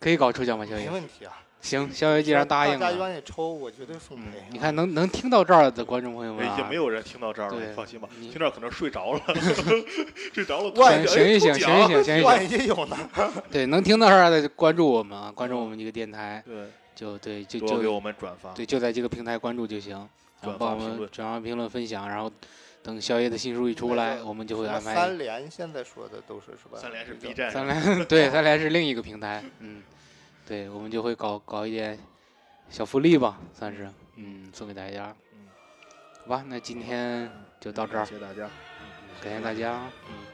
[0.01, 0.67] 可以搞抽奖吗？
[0.67, 0.91] 小没月？
[0.91, 1.33] 问题啊。
[1.61, 8.09] 行，肖爷既然答应大家了，愿意抽，我绝对奉嗯陪。，你看能能听到这儿的观众朋友们啊已经，没有人听到这儿了，对你放心吧。
[8.19, 9.21] 你听这儿可能睡着了，
[10.33, 11.07] 睡着了。
[11.07, 12.59] 醒一醒，醒一醒，醒一万醒。
[12.59, 12.97] 一有呢？
[13.51, 16.55] 对，能听到这儿的就关注我们啊，关注我们这个电台，对，
[16.95, 18.51] 就对，就就多给我们转发。
[18.53, 19.93] 对，就在这个平台关注就行，
[20.41, 22.31] 然后转帮我们发评论转发、评论、分享，然后
[22.83, 26.79] 等宵夜的新书一出来，我们就会安排三连现在说的都是是吧？
[26.81, 29.83] 三连是 B 站三上，连，对，三连是另一个平台，嗯，
[30.49, 31.99] 对，我们就会搞搞一点
[32.71, 33.87] 小福利吧，算是，
[34.17, 35.47] 嗯，送给大家，嗯，
[36.23, 37.31] 好吧，那今天
[37.61, 38.49] 就到这儿谢，谢大家。
[39.21, 40.28] 感谢大家，嗯。